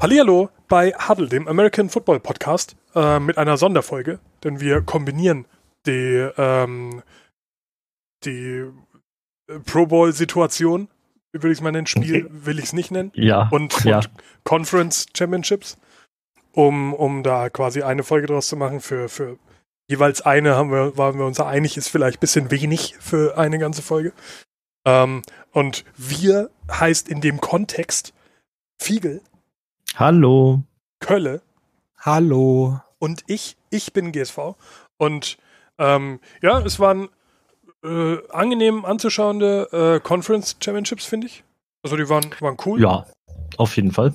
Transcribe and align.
Hallihallo 0.00 0.50
bei 0.68 0.92
Huddle, 0.92 1.28
dem 1.28 1.48
American 1.48 1.88
Football 1.88 2.20
Podcast, 2.20 2.76
äh, 2.94 3.18
mit 3.18 3.38
einer 3.38 3.56
Sonderfolge, 3.56 4.20
denn 4.44 4.60
wir 4.60 4.82
kombinieren 4.82 5.46
die, 5.86 6.28
ähm, 6.36 7.02
die 8.24 8.64
äh, 9.48 9.58
Pro 9.64 9.86
Bowl-Situation, 9.86 10.88
wie 11.32 11.42
will 11.42 11.50
ich 11.52 11.58
es 11.58 11.62
mal 11.62 11.72
nennen, 11.72 11.86
Spiel 11.86 12.28
will 12.30 12.58
ich 12.58 12.66
es 12.66 12.72
nicht 12.72 12.90
nennen, 12.90 13.10
Ja. 13.14 13.48
und, 13.50 13.84
ja. 13.84 13.98
und 13.98 14.10
Conference 14.44 15.06
Championships, 15.16 15.78
um, 16.52 16.92
um 16.92 17.22
da 17.22 17.48
quasi 17.48 17.82
eine 17.82 18.02
Folge 18.02 18.26
draus 18.26 18.48
zu 18.48 18.56
machen. 18.56 18.80
Für, 18.80 19.08
für 19.08 19.38
jeweils 19.88 20.20
eine 20.20 20.56
haben 20.56 20.70
wir, 20.70 20.96
waren 20.98 21.18
wir 21.18 21.24
uns 21.26 21.40
einig, 21.40 21.76
ist 21.76 21.88
vielleicht 21.88 22.18
ein 22.18 22.20
bisschen 22.20 22.50
wenig 22.50 22.96
für 22.98 23.38
eine 23.38 23.58
ganze 23.58 23.82
Folge. 23.82 24.12
Ähm, 24.86 25.22
und 25.52 25.84
wir 25.96 26.50
heißt 26.70 27.08
in 27.08 27.20
dem 27.20 27.40
Kontext 27.40 28.12
Fiegel, 28.78 29.22
Hallo. 29.98 30.62
Kölle 31.00 31.40
Hallo. 31.98 32.80
und 32.98 33.24
ich, 33.28 33.56
ich 33.70 33.94
bin 33.94 34.12
GSV. 34.12 34.54
Und 34.98 35.38
ähm, 35.78 36.20
ja, 36.42 36.60
es 36.60 36.78
waren 36.78 37.08
äh, 37.82 38.16
angenehm 38.28 38.84
anzuschauende 38.84 39.96
äh, 39.96 40.00
Conference 40.06 40.56
Championships, 40.62 41.06
finde 41.06 41.28
ich. 41.28 41.44
Also 41.82 41.96
die 41.96 42.08
waren, 42.10 42.26
waren 42.40 42.58
cool. 42.66 42.80
Ja, 42.80 43.06
auf 43.56 43.74
jeden 43.76 43.90
Fall. 43.92 44.14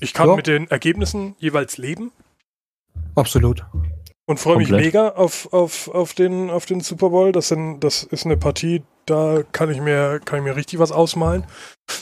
Ich 0.00 0.12
kann 0.12 0.28
Ja. 0.28 0.34
mit 0.36 0.48
den 0.48 0.68
Ergebnissen 0.70 1.36
jeweils 1.38 1.78
leben 1.78 2.10
Absolut. 3.14 3.64
und 4.26 4.40
freue 4.40 4.56
mich 4.56 4.70
mega 4.70 5.10
auf, 5.10 5.52
auf, 5.52 5.86
auf, 5.88 6.14
den, 6.14 6.50
auf 6.50 6.66
den 6.66 6.80
Super 6.80 7.10
Bowl. 7.10 7.30
Das, 7.30 7.46
sind, 7.46 7.78
das 7.80 8.02
ist 8.02 8.24
eine 8.26 8.36
Partie, 8.36 8.82
da 9.06 9.42
kann 9.52 9.70
ich 9.70 9.80
mir, 9.80 10.20
kann 10.24 10.40
ich 10.40 10.44
mir 10.44 10.56
richtig 10.56 10.80
was 10.80 10.90
ausmalen. 10.90 11.44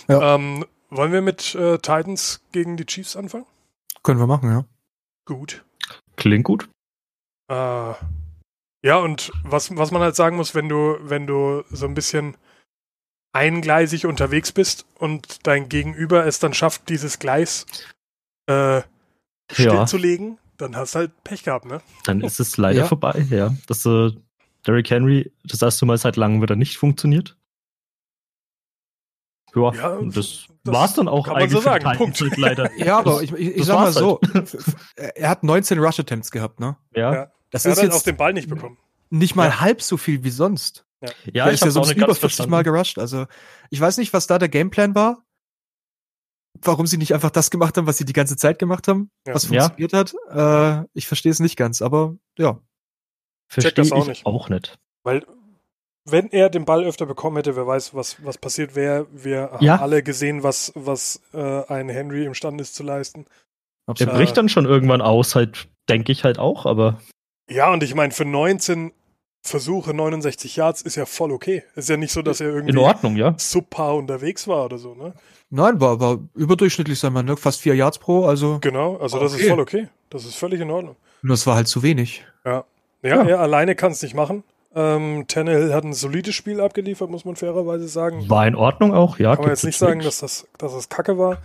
Ja. 0.08 0.36
Ähm, 0.36 0.64
wollen 0.90 1.12
wir 1.12 1.22
mit 1.22 1.54
äh, 1.54 1.78
Titans 1.78 2.42
gegen 2.52 2.76
die 2.76 2.86
Chiefs 2.86 3.16
anfangen? 3.16 3.46
Können 4.02 4.20
wir 4.20 4.26
machen, 4.26 4.50
ja. 4.50 4.64
Gut. 5.24 5.64
Klingt 6.16 6.44
gut. 6.44 6.68
Äh, 7.50 7.94
ja, 8.82 8.96
und 8.98 9.30
was, 9.44 9.76
was 9.76 9.90
man 9.90 10.02
halt 10.02 10.16
sagen 10.16 10.36
muss, 10.36 10.54
wenn 10.54 10.68
du, 10.68 10.96
wenn 11.00 11.26
du 11.26 11.62
so 11.70 11.86
ein 11.86 11.94
bisschen 11.94 12.36
eingleisig 13.32 14.06
unterwegs 14.06 14.52
bist 14.52 14.86
und 14.98 15.46
dein 15.46 15.68
Gegenüber 15.68 16.26
es 16.26 16.38
dann 16.38 16.54
schafft, 16.54 16.88
dieses 16.88 17.18
Gleis 17.18 17.66
äh, 18.46 18.82
stillzulegen, 19.52 20.38
dann 20.56 20.76
hast 20.76 20.94
du 20.94 21.00
halt 21.00 21.24
Pech 21.24 21.44
gehabt, 21.44 21.64
ne? 21.66 21.80
Dann 22.04 22.20
ist 22.22 22.40
es 22.40 22.56
leider 22.56 22.80
Ja. 22.80 22.86
vorbei, 22.86 23.26
ja. 23.30 23.54
Dass 23.66 23.86
äh, 23.86 24.10
Derrick 24.66 24.90
Henry 24.90 25.32
das 25.44 25.62
erste 25.62 25.86
Mal 25.86 25.96
seit 25.98 26.16
langem 26.16 26.42
wieder 26.42 26.56
nicht 26.56 26.76
funktioniert. 26.76 27.36
Ja, 29.54 29.72
Ja, 29.72 29.88
und 29.96 30.16
das, 30.16 30.46
das 30.64 30.74
war's 30.74 30.94
dann 30.94 31.08
auch 31.08 31.24
kann 31.24 31.34
man 31.34 31.42
eigentlich 31.42 31.52
so 31.52 31.60
sagen. 31.60 31.96
Punkt. 31.96 32.20
Halt 32.20 32.36
leider. 32.36 32.70
Ja, 32.78 32.98
aber 32.98 33.22
ich, 33.22 33.32
ich, 33.32 33.56
ich 33.56 33.64
sag 33.64 33.76
mal 33.76 33.92
so, 33.92 34.20
er 34.96 35.16
er 35.16 35.28
hat 35.30 35.42
19 35.42 35.78
Rush-Attempts 35.78 36.30
gehabt, 36.30 36.60
ne? 36.60 36.76
Ja, 36.94 37.12
Ja. 37.14 37.32
Das 37.50 37.64
Er 37.64 37.72
ist 37.72 37.78
hat 37.78 37.82
halt 37.82 37.92
auch 37.92 37.96
jetzt 37.96 38.06
den 38.06 38.16
Ball 38.16 38.32
nicht 38.32 38.48
bekommen. 38.48 38.78
nicht 39.10 39.34
mal 39.34 39.48
Ja. 39.48 39.60
halb 39.60 39.82
so 39.82 39.96
viel 39.96 40.22
wie 40.22 40.30
sonst. 40.30 40.84
ja, 41.00 41.10
der 41.44 41.46
ich 41.48 41.54
ist 41.54 41.64
ja 41.64 41.70
sonst 41.70 41.90
über 41.92 42.06
ganz 42.06 42.18
40 42.18 42.38
Mal 42.46 42.48
verstanden. 42.58 42.64
gerusht. 42.64 42.98
Also 42.98 43.26
ich 43.70 43.80
weiß 43.80 43.96
nicht, 43.98 44.12
was 44.12 44.26
da 44.28 44.38
der 44.38 44.48
Gameplan 44.48 44.94
war. 44.94 45.24
Warum 46.62 46.86
sie 46.86 46.98
nicht 46.98 47.14
einfach 47.14 47.30
das 47.30 47.50
gemacht 47.50 47.76
haben, 47.76 47.86
was 47.86 47.96
sie 47.96 48.04
die 48.04 48.12
ganze 48.12 48.36
Zeit 48.36 48.58
gemacht 48.58 48.86
haben, 48.88 49.10
Ja. 49.26 49.34
was 49.34 49.48
Ja. 49.48 49.62
funktioniert 49.70 49.92
hat. 49.92 50.14
Äh, 50.84 50.86
ich 50.94 51.06
verstehe 51.06 51.32
es 51.32 51.40
nicht 51.40 51.56
ganz, 51.56 51.80
aber 51.80 52.16
ja. 52.38 52.58
Verstehe 53.48 53.72
das 53.72 53.86
ich 53.88 53.92
auch 53.92 54.06
nicht. 54.06 54.26
auch 54.26 54.48
nicht. 54.48 54.78
Weil, 55.02 55.24
wenn 56.04 56.30
er 56.30 56.48
den 56.50 56.64
Ball 56.64 56.84
öfter 56.84 57.06
bekommen 57.06 57.36
hätte, 57.36 57.56
wer 57.56 57.66
weiß, 57.66 57.94
was, 57.94 58.24
was 58.24 58.38
passiert 58.38 58.74
wäre. 58.74 59.06
Wir 59.12 59.50
Ja. 59.60 59.74
haben 59.74 59.82
alle 59.82 60.02
gesehen, 60.02 60.42
was, 60.42 60.72
was 60.74 61.20
äh, 61.34 61.62
ein 61.68 61.88
Henry 61.88 62.24
imstande 62.24 62.62
ist 62.62 62.74
zu 62.74 62.82
leisten. 62.82 63.26
Der 63.86 63.92
Absolut. 63.92 64.14
Äh, 64.14 64.16
bricht 64.16 64.36
dann 64.36 64.48
schon 64.48 64.64
irgendwann 64.66 65.02
aus, 65.02 65.34
halt, 65.34 65.68
denke 65.88 66.12
ich 66.12 66.24
halt 66.24 66.38
auch, 66.38 66.64
aber 66.66 67.00
Ja, 67.50 67.72
und 67.72 67.82
ich 67.82 67.94
meine, 67.94 68.12
für 68.12 68.24
19 68.24 68.92
Versuche, 69.42 69.94
69 69.94 70.56
Yards 70.56 70.82
ist 70.82 70.96
ja 70.96 71.06
voll 71.06 71.32
okay. 71.32 71.62
Ist 71.74 71.88
ja 71.88 71.96
nicht 71.96 72.12
so, 72.12 72.20
dass 72.20 72.40
er 72.40 72.48
irgendwie 72.50 72.72
in 72.72 72.78
Ordnung, 72.78 73.16
ja. 73.16 73.34
subpar 73.38 73.96
unterwegs 73.96 74.46
war 74.46 74.66
oder 74.66 74.76
so, 74.78 74.94
ne? 74.94 75.14
Nein, 75.48 75.80
war, 75.80 75.98
war 75.98 76.18
überdurchschnittlich, 76.34 76.98
sagen 76.98 77.14
wir, 77.14 77.22
ne? 77.22 77.36
fast 77.38 77.60
vier 77.62 77.74
Yards 77.74 77.98
pro. 77.98 78.26
Also 78.26 78.58
Genau, 78.60 78.96
also 78.98 79.18
das 79.18 79.32
ist 79.32 79.40
Okay. 79.40 79.48
voll 79.48 79.60
okay. 79.60 79.88
Das 80.10 80.24
ist 80.26 80.36
völlig 80.36 80.60
in 80.60 80.70
Ordnung. 80.70 80.96
nur 81.22 81.34
es 81.34 81.46
war 81.46 81.56
halt 81.56 81.68
zu 81.68 81.82
wenig. 81.82 82.24
Ja, 82.44 82.64
Ja. 83.02 83.22
er 83.24 83.40
alleine 83.40 83.74
kann 83.74 83.92
es 83.92 84.02
nicht 84.02 84.14
machen. 84.14 84.44
Ähm, 84.74 85.24
Tannehill 85.26 85.74
hat 85.74 85.84
ein 85.84 85.92
solides 85.94 86.34
Spiel 86.34 86.60
abgeliefert, 86.60 87.10
muss 87.10 87.24
man 87.24 87.34
fairerweise 87.36 87.88
sagen. 87.88 88.28
War 88.28 88.46
in 88.46 88.54
Ordnung 88.54 88.94
auch, 88.94 89.18
ja. 89.18 89.34
Kann 89.34 89.42
man 89.44 89.50
jetzt 89.50 89.64
nicht 89.64 89.78
sagen, 89.78 89.98
nix. 89.98 90.04
dass 90.04 90.18
das, 90.20 90.48
dass 90.58 90.72
das 90.72 90.88
Kacke 90.88 91.18
war. 91.18 91.38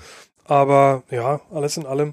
Aber 0.44 1.04
ja, 1.10 1.42
alles 1.52 1.78
in 1.78 1.88
allem 1.88 2.12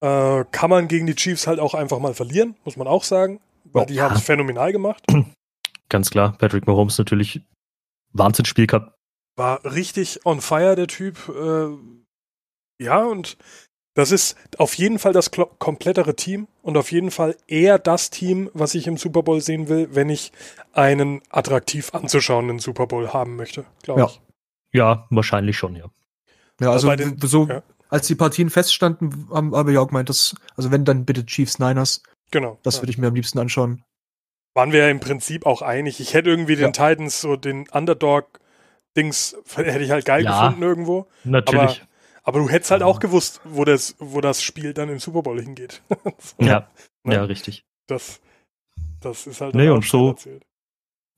äh, 0.00 0.44
kann 0.52 0.70
man 0.70 0.86
gegen 0.88 1.06
die 1.06 1.16
Chiefs 1.16 1.46
halt 1.48 1.58
auch 1.58 1.74
einfach 1.74 1.98
mal 1.98 2.14
verlieren, 2.14 2.54
muss 2.64 2.76
man 2.76 2.86
auch 2.86 3.02
sagen. 3.02 3.40
Weil 3.64 3.82
Ja. 3.82 3.86
die 3.86 4.00
haben 4.02 4.14
es 4.14 4.22
phänomenal 4.22 4.70
gemacht. 4.72 5.02
Ganz 5.88 6.10
klar, 6.10 6.36
Patrick 6.38 6.66
Mahomes 6.66 6.96
natürlich 6.98 7.40
Wahnsinnsspiel 8.12 8.66
gehabt. 8.68 8.92
War 9.36 9.64
richtig 9.64 10.24
on 10.24 10.40
fire, 10.40 10.76
der 10.76 10.86
Typ. 10.86 11.28
Äh, 11.28 11.68
ja, 12.84 13.04
und 13.04 13.36
das 13.96 14.12
ist 14.12 14.36
auf 14.58 14.74
jeden 14.74 14.98
Fall 15.00 15.12
das 15.12 15.30
komplettere 15.58 16.14
Team 16.14 16.46
und 16.62 16.76
auf 16.76 16.92
jeden 16.92 17.10
Fall 17.10 17.34
eher 17.48 17.78
das 17.78 18.10
Team, 18.10 18.50
was 18.54 18.74
ich 18.74 18.86
im 18.86 18.96
Super 18.98 19.22
Bowl 19.24 19.40
sehen 19.40 19.68
will, 19.68 19.88
wenn 19.92 20.08
ich 20.10 20.30
einen 20.72 21.22
attraktiv 21.30 21.92
anzuschauenden 21.94 22.58
Super 22.60 22.86
Bowl 22.86 23.12
haben 23.12 23.34
möchte, 23.36 23.64
glaube 23.82 24.00
Ja. 24.02 24.06
ich. 24.06 24.20
Ja, 24.72 25.06
wahrscheinlich 25.10 25.56
schon, 25.56 25.74
ja. 25.74 25.86
Ja, 26.60 26.70
also 26.70 26.94
den- 26.94 27.18
so, 27.20 27.46
ja. 27.46 27.62
als 27.88 28.06
die 28.06 28.14
Partien 28.14 28.50
feststanden, 28.50 29.28
haben, 29.32 29.52
wir 29.52 29.72
ja 29.72 29.80
auch 29.80 29.88
gemeint, 29.88 30.08
dass, 30.10 30.34
also 30.56 30.70
wenn 30.70 30.84
dann 30.84 31.04
bitte 31.06 31.24
Chiefs 31.24 31.58
Niners, 31.58 32.02
Genau. 32.30 32.58
das 32.62 32.76
ja. 32.76 32.82
würde 32.82 32.90
ich 32.90 32.98
mir 32.98 33.06
am 33.08 33.14
liebsten 33.14 33.38
anschauen. 33.38 33.82
Waren 34.54 34.72
wir 34.72 34.80
ja 34.80 34.88
im 34.90 35.00
Prinzip 35.00 35.46
auch 35.46 35.62
einig. 35.62 36.00
Ich 36.00 36.12
hätte 36.14 36.28
irgendwie 36.30 36.56
den 36.56 36.72
Titans 36.72 37.20
so 37.20 37.36
den 37.36 37.66
Underdog-Dings, 37.70 39.36
hätte 39.54 39.80
ich 39.80 39.90
halt 39.90 40.04
geil 40.04 40.24
Ja. 40.24 40.42
gefunden 40.48 40.62
irgendwo. 40.62 41.06
Natürlich. 41.24 41.62
Aber 41.82 41.88
du 42.32 42.48
hättest 42.48 42.70
halt 42.70 42.82
auch 42.82 43.00
gewusst, 43.00 43.40
wo 43.44 43.64
das, 43.64 43.96
wo 43.98 44.20
das 44.20 44.42
Spiel 44.42 44.74
dann 44.74 44.88
im 44.88 44.98
Super 44.98 45.22
Bowl 45.22 45.40
hingeht. 45.40 45.82
ja, 46.38 46.68
Ne? 47.04 47.14
ja, 47.14 47.24
richtig. 47.24 47.64
Das, 47.86 48.20
das 49.00 49.26
ist 49.26 49.40
halt 49.40 49.54
Nee, 49.54 49.68
und 49.68 49.84
so-. 49.84 50.16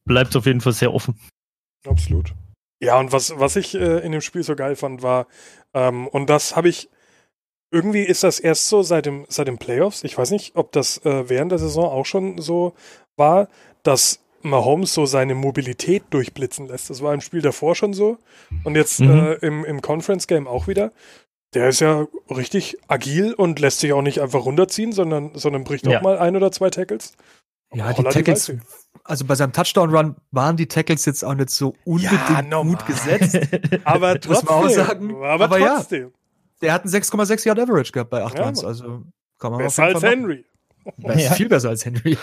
Bleibt 0.05 0.37
auf 0.37 0.47
jeden 0.47 0.61
Fall 0.61 0.75
sehr 0.75 0.93
offen. 0.93 1.19
Absolut. 1.87 2.35
Ja, 2.81 2.99
und 2.99 3.11
was, 3.11 3.39
was 3.39 3.57
ich 3.57 3.75
äh, 3.75 3.99
in 4.05 4.13
dem 4.13 4.21
Spiel 4.21 4.43
so 4.43 4.55
geil 4.55 4.77
fand, 4.77 5.03
war, 5.03 5.27
ähm, 5.75 6.07
und 6.09 6.29
das 6.29 6.57
habe 6.57 6.69
ich, 6.69 6.89
irgendwie 7.71 8.03
ist 8.03 8.23
das 8.23 8.39
erst 8.39 8.69
so 8.69 8.83
seit 8.83 9.07
dem, 9.07 9.25
seit 9.29 9.49
den 9.49 9.59
Playoffs, 9.59 10.05
ich 10.05 10.17
weiß 10.17 10.31
nicht, 10.31 10.57
ob 10.57 10.73
das 10.73 11.05
äh, 11.05 11.29
während 11.29 11.53
der 11.53 11.59
Saison 11.59 11.87
auch 11.87 12.07
schon 12.07 12.39
so 12.39 12.75
war, 13.17 13.49
dass 13.83 14.21
Mahomes 14.43 14.95
so 14.95 15.07
seine 15.07 15.35
Mobilität 15.35 16.05
durchblitzen 16.11 16.67
lässt. 16.69 16.91
Das 16.91 17.03
war 17.03 17.13
im 17.15 17.21
Spiel 17.21 17.43
davor 17.43 17.75
schon 17.75 17.93
so 17.95 18.19
und 18.65 18.75
jetzt 18.77 19.01
Mhm. 19.01 19.11
äh, 19.11 19.33
im, 19.35 19.65
im 19.65 19.83
Conference-Game 19.83 20.47
auch 20.47 20.67
wieder. 20.69 20.93
Der 21.55 21.69
ist 21.71 21.81
ja 21.81 22.07
richtig 22.31 22.77
agil 22.89 23.33
und 23.35 23.59
lässt 23.59 23.81
sich 23.81 23.93
auch 23.93 24.03
nicht 24.03 24.21
einfach 24.21 24.45
runterziehen, 24.45 24.93
sondern, 24.93 25.31
sondern 25.35 25.65
bricht 25.65 25.87
Ja. 25.87 25.99
auch 25.99 26.03
mal 26.03 26.19
ein 26.19 26.37
oder 26.37 26.53
zwei 26.53 26.71
Tackles. 26.71 27.15
Ja, 27.75 27.93
die 27.93 28.03
Tackles, 28.03 28.49
Waldfee. 28.49 28.65
also 29.05 29.25
bei 29.27 29.35
seinem 29.35 29.53
Touchdown-Run 29.53 30.17
waren 30.31 30.57
die 30.57 30.69
Tackles 30.69 31.05
jetzt 31.05 31.23
auch 31.25 31.35
nicht 31.35 31.51
so 31.51 31.75
unbedingt 31.85 32.49
normal. 32.51 32.77
gut 32.77 32.87
gesetzt. 32.87 33.39
Aber 33.85 34.13
Muss 34.15 34.21
trotzdem. 34.23 34.47
man 34.47 34.65
auch 34.65 34.69
sagen. 34.71 35.15
Aber, 35.25 35.45
Aber 35.45 35.59
ja. 35.59 35.77
trotzdem. 35.77 36.13
Der 36.63 36.73
hat 36.73 36.83
einen 36.85 36.91
6,6 36.93 37.47
Yard 37.47 37.59
Average 37.61 37.93
gehabt 37.93 38.11
bei 38.11 38.23
8 38.25 38.39
Ja, 38.39 38.45
Runs, 38.45 38.65
also 38.65 39.03
kann 39.39 39.53
man 39.53 39.59
Besser 39.61 39.85
als. 39.85 40.03
Henry. 40.03 40.45
Ja. 40.99 41.33
viel 41.35 41.49
besser 41.49 41.69
als 41.69 41.85
Henry. 41.85 42.17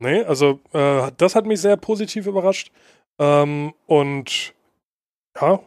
Nee, 0.00 0.22
also 0.24 0.60
äh, 0.72 1.12
das 1.16 1.34
hat 1.34 1.46
mich 1.46 1.60
sehr 1.60 1.76
positiv 1.76 2.26
überrascht. 2.26 2.72
Ähm, 3.18 3.74
und 3.86 4.54
ja, 5.40 5.60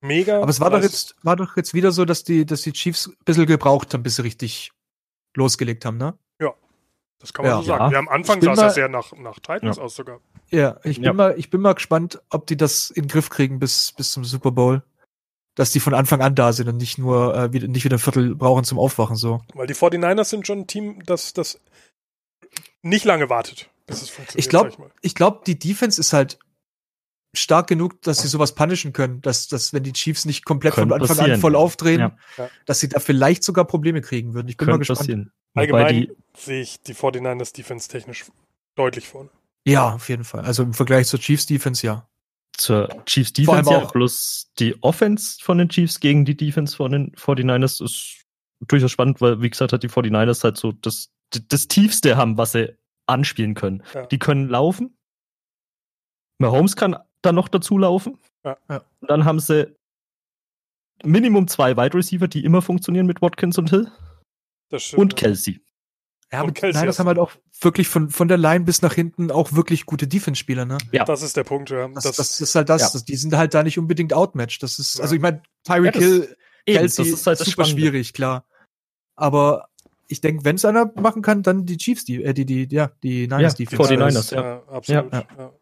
mega. 0.00 0.40
Aber 0.40 0.50
es 0.50 0.60
war 0.60 0.70
doch 0.70 0.82
jetzt, 0.82 1.16
war 1.22 1.34
doch 1.36 1.56
jetzt 1.56 1.74
wieder 1.74 1.90
so, 1.90 2.04
dass 2.04 2.24
die, 2.24 2.44
dass 2.46 2.62
die 2.62 2.72
Chiefs 2.72 3.08
ein 3.08 3.16
bisschen 3.24 3.46
gebraucht 3.46 3.92
haben, 3.94 4.02
bis 4.02 4.16
sie 4.16 4.22
richtig 4.22 4.70
losgelegt 5.36 5.84
haben, 5.84 5.96
ne? 5.98 6.14
Das 7.20 7.32
kann 7.32 7.44
man 7.44 7.50
Ja. 7.50 7.56
so 7.56 7.62
sagen. 7.64 7.84
Ja. 7.86 7.90
Ja, 7.94 7.98
am 7.98 8.08
Anfang 8.08 8.36
Ich 8.38 8.44
bin 8.46 8.54
sah 8.54 8.68
es 8.68 8.76
ja 8.76 8.86
mal- 8.86 9.02
sehr 9.02 9.16
nach, 9.16 9.18
nach 9.20 9.40
Titans 9.40 9.76
Ja. 9.76 9.82
aus 9.82 9.96
sogar. 9.96 10.20
Ja, 10.50 10.76
ich 10.84 10.98
bin 10.98 11.04
Ja. 11.04 11.12
mal, 11.12 11.34
ich 11.36 11.50
bin 11.50 11.60
mal 11.60 11.72
gespannt, 11.74 12.22
ob 12.30 12.46
die 12.46 12.56
das 12.56 12.90
in 12.90 13.02
den 13.04 13.08
Griff 13.08 13.28
kriegen 13.28 13.58
bis, 13.58 13.90
bis 13.90 14.12
zum 14.12 14.24
Super 14.24 14.52
Bowl. 14.52 14.84
Dass 15.56 15.72
die 15.72 15.80
von 15.80 15.94
Anfang 15.94 16.20
an 16.22 16.36
da 16.36 16.52
sind 16.52 16.68
und 16.68 16.76
nicht 16.76 16.96
nur, 16.96 17.34
äh, 17.34 17.52
wieder, 17.52 17.66
nicht 17.66 17.84
wieder 17.84 17.96
ein 17.96 17.98
Viertel 17.98 18.36
brauchen 18.36 18.62
zum 18.62 18.78
Aufwachen, 18.78 19.16
so. 19.16 19.40
Weil 19.54 19.66
die 19.66 19.74
49ers 19.74 20.30
sind 20.30 20.46
schon 20.46 20.60
ein 20.60 20.66
Team, 20.68 21.02
das, 21.06 21.32
das 21.32 21.58
nicht 22.82 23.04
lange 23.04 23.28
wartet, 23.30 23.68
bis 23.86 24.02
es 24.02 24.08
funktioniert. 24.10 24.44
Ich 24.44 24.48
glaube, 24.48 24.72
mal. 24.78 24.90
ich 25.02 25.14
glaube, 25.14 25.40
die 25.46 25.58
Defense 25.58 26.00
ist 26.00 26.12
halt 26.12 26.38
stark 27.36 27.66
genug, 27.66 28.00
dass 28.02 28.18
sie 28.22 28.28
sowas 28.28 28.54
punishen 28.54 28.92
können, 28.92 29.20
dass, 29.20 29.48
dass 29.48 29.72
wenn 29.72 29.82
die 29.82 29.92
Chiefs 29.92 30.24
nicht 30.24 30.44
komplett 30.44 30.74
Könnte 30.74 30.94
von 30.94 31.00
Anfang 31.02 31.16
passieren. 31.16 31.34
an 31.34 31.40
voll 31.40 31.56
aufdrehen, 31.56 32.00
Ja. 32.00 32.16
Ja. 32.38 32.48
dass 32.66 32.80
sie 32.80 32.88
da 32.88 33.00
vielleicht 33.00 33.44
sogar 33.44 33.66
Probleme 33.66 34.00
kriegen 34.00 34.34
würden. 34.34 34.48
Ich 34.48 34.56
bin 34.56 34.66
mal 34.66 34.72
Könnte 34.72 34.80
gespannt. 34.80 34.98
passieren. 35.00 35.32
Allgemein 35.54 35.94
die, 35.94 36.12
sehe 36.36 36.62
ich 36.62 36.80
die 36.82 36.94
49ers 36.94 37.52
Defense 37.54 37.88
technisch 37.88 38.24
deutlich 38.76 39.08
vorne. 39.08 39.28
Ja, 39.66 39.92
auf 39.94 40.08
jeden 40.08 40.24
Fall. 40.24 40.44
Also 40.44 40.62
im 40.62 40.72
Vergleich 40.72 41.06
zur 41.06 41.20
Chiefs 41.20 41.46
Defense, 41.46 41.86
ja. 41.86 42.08
zur 42.56 42.88
Chiefs 43.04 43.32
Vor 43.44 43.54
allem 43.54 43.64
Defense 43.64 43.70
ja, 43.80 43.86
auch- 43.86 43.92
plus 43.92 44.50
die 44.58 44.82
Offense 44.82 45.38
von 45.42 45.58
den 45.58 45.68
Chiefs 45.68 46.00
gegen 46.00 46.24
die 46.24 46.36
Defense 46.36 46.76
von 46.76 46.90
den 46.92 47.12
49ers 47.14 47.84
ist 47.84 48.24
durchaus 48.60 48.90
spannend, 48.90 49.20
weil, 49.20 49.40
wie 49.42 49.50
gesagt, 49.50 49.72
hat 49.72 49.82
die 49.82 49.88
49ers 49.90 50.42
halt 50.44 50.56
so 50.56 50.72
das, 50.72 51.10
das 51.48 51.68
Tiefste 51.68 52.16
haben, 52.16 52.36
was 52.38 52.52
sie 52.52 52.76
anspielen 53.06 53.54
können. 53.54 53.82
Ja. 53.94 54.06
Die 54.06 54.18
können 54.18 54.48
laufen. 54.48 54.96
Mahomes 56.38 56.76
kann 56.76 56.96
dann 57.22 57.34
noch 57.34 57.48
dazu 57.48 57.78
laufen. 57.78 58.18
Ja. 58.44 58.56
Ja. 58.68 58.84
Und 59.00 59.10
dann 59.10 59.24
haben 59.24 59.40
sie 59.40 59.74
Minimum 61.04 61.48
zwei 61.48 61.76
Wide 61.76 61.96
Receiver, 61.96 62.28
die 62.28 62.44
immer 62.44 62.62
funktionieren 62.62 63.06
mit 63.06 63.22
Watkins 63.22 63.58
und 63.58 63.70
Hill. 63.70 63.90
Das 64.70 64.82
stimmt, 64.84 65.00
Und. 65.00 65.16
Kelsey. 65.16 65.60
Ja, 66.30 66.40
Und 66.40 66.48
aber 66.50 66.52
Kelsey 66.52 66.78
nein, 66.80 66.86
das 66.86 66.98
haben 66.98 67.06
halt 67.06 67.18
auch 67.18 67.32
wirklich 67.60 67.88
von, 67.88 68.10
von 68.10 68.28
der 68.28 68.36
Line 68.36 68.64
bis 68.64 68.82
nach 68.82 68.92
hinten 68.92 69.30
auch 69.30 69.54
wirklich 69.54 69.86
gute 69.86 70.06
Defense-Spieler, 70.06 70.66
ne? 70.66 70.76
Ja. 70.92 71.04
Das 71.04 71.22
ist 71.22 71.36
der 71.36 71.44
Punkt, 71.44 71.70
ja. 71.70 71.88
Das, 71.88 72.04
Das, 72.04 72.16
das, 72.16 72.40
ist 72.40 72.54
halt 72.54 72.68
das. 72.68 72.82
ja. 72.82 72.88
das. 72.92 73.04
Die 73.04 73.16
sind 73.16 73.34
halt 73.34 73.54
da 73.54 73.62
nicht 73.62 73.78
unbedingt 73.78 74.12
outmatched. 74.12 74.62
Das 74.62 74.78
ist, 74.78 74.96
Ja. 74.98 75.02
also 75.04 75.14
ich 75.14 75.20
meine, 75.22 75.42
Tyreek 75.64 75.86
Ja, 75.86 75.90
das- 75.92 76.02
Hill, 76.02 76.36
Eben, 76.66 76.78
Kelsey, 76.80 77.04
das 77.10 77.20
ist 77.20 77.26
halt 77.26 77.40
das 77.40 77.46
super 77.48 77.64
schwierig, 77.64 78.12
klar. 78.12 78.44
Aber 79.16 79.67
ich 80.08 80.20
denke, 80.20 80.44
wenn 80.44 80.56
es 80.56 80.64
einer 80.64 80.90
machen 80.96 81.22
kann, 81.22 81.42
dann 81.42 81.66
die 81.66 81.76
Chiefs, 81.76 82.04
die, 82.04 82.22
äh, 82.24 82.34
die, 82.34 82.44
die, 82.46 82.66
ja, 82.74 82.90
die 83.02 83.28
Niners 83.28 83.54
die 83.54 83.66
Defense. 83.66 83.94
49ers, 83.94 84.34
ja. 84.34 84.42
ja. 84.42 84.62
absolut. 84.68 85.12
Ja. 85.12 85.24
Ja, 85.38 85.52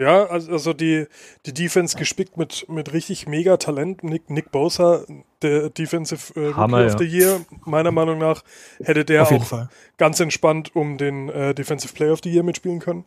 ja. 0.00 0.26
also, 0.26 0.72
die, 0.72 1.06
die 1.46 1.54
Defense 1.54 1.96
gespickt 1.96 2.36
mit, 2.36 2.68
mit 2.68 2.92
richtig 2.92 3.26
mega 3.26 3.56
Talent. 3.56 4.04
Nick, 4.04 4.28
Nick 4.30 4.50
Bosa, 4.50 5.04
der 5.42 5.70
Defensive 5.70 6.34
äh, 6.34 6.46
Rookie 6.46 6.56
Hammer, 6.56 6.86
of 6.86 6.92
ja. 6.92 6.98
the 6.98 7.04
Year, 7.04 7.40
meiner 7.64 7.90
Meinung 7.92 8.18
nach, 8.18 8.42
hätte 8.82 9.04
der 9.04 9.22
Auf 9.22 9.32
auch 9.32 9.44
Fall. 9.44 9.68
ganz 9.96 10.20
entspannt 10.20 10.74
um 10.74 10.98
den 10.98 11.28
äh, 11.28 11.54
Defensive 11.54 11.94
Player 11.94 12.12
of 12.12 12.20
the 12.22 12.30
Year 12.32 12.42
mitspielen 12.42 12.80
können. 12.80 13.04